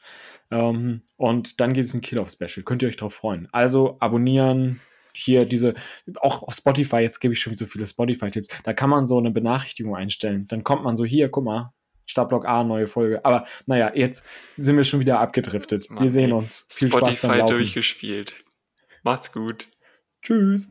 Ähm, 0.50 1.02
und 1.16 1.60
dann 1.60 1.72
gibt 1.72 1.86
es 1.86 1.94
ein 1.94 2.00
Kill 2.00 2.18
of 2.18 2.30
Special. 2.30 2.64
Könnt 2.64 2.82
ihr 2.82 2.88
euch 2.88 2.96
drauf 2.96 3.14
freuen. 3.14 3.48
Also 3.52 3.96
abonnieren, 4.00 4.80
hier 5.14 5.44
diese, 5.44 5.74
auch 6.20 6.42
auf 6.42 6.54
Spotify, 6.54 6.98
jetzt 6.98 7.20
gebe 7.20 7.34
ich 7.34 7.40
schon 7.40 7.54
so 7.54 7.66
viele 7.66 7.86
Spotify-Tipps, 7.86 8.48
da 8.64 8.72
kann 8.72 8.90
man 8.90 9.06
so 9.06 9.18
eine 9.18 9.30
Benachrichtigung 9.30 9.96
einstellen. 9.96 10.46
Dann 10.48 10.64
kommt 10.64 10.84
man 10.84 10.96
so, 10.96 11.04
hier, 11.04 11.28
guck 11.28 11.44
mal, 11.44 11.72
Startblock 12.06 12.46
A, 12.46 12.64
neue 12.64 12.86
Folge. 12.86 13.24
Aber 13.24 13.46
naja, 13.66 13.92
jetzt 13.94 14.24
sind 14.56 14.76
wir 14.76 14.84
schon 14.84 15.00
wieder 15.00 15.20
abgedriftet. 15.20 15.88
Wir 15.90 16.08
sehen 16.08 16.32
uns. 16.32 16.66
Viel 16.70 16.88
Spotify 16.88 17.14
Spaß 17.14 17.28
beim 17.28 17.38
Laufen. 17.38 17.56
durchgespielt. 17.56 18.44
Macht's 19.02 19.32
gut. 19.32 19.68
Tschüss. 20.22 20.68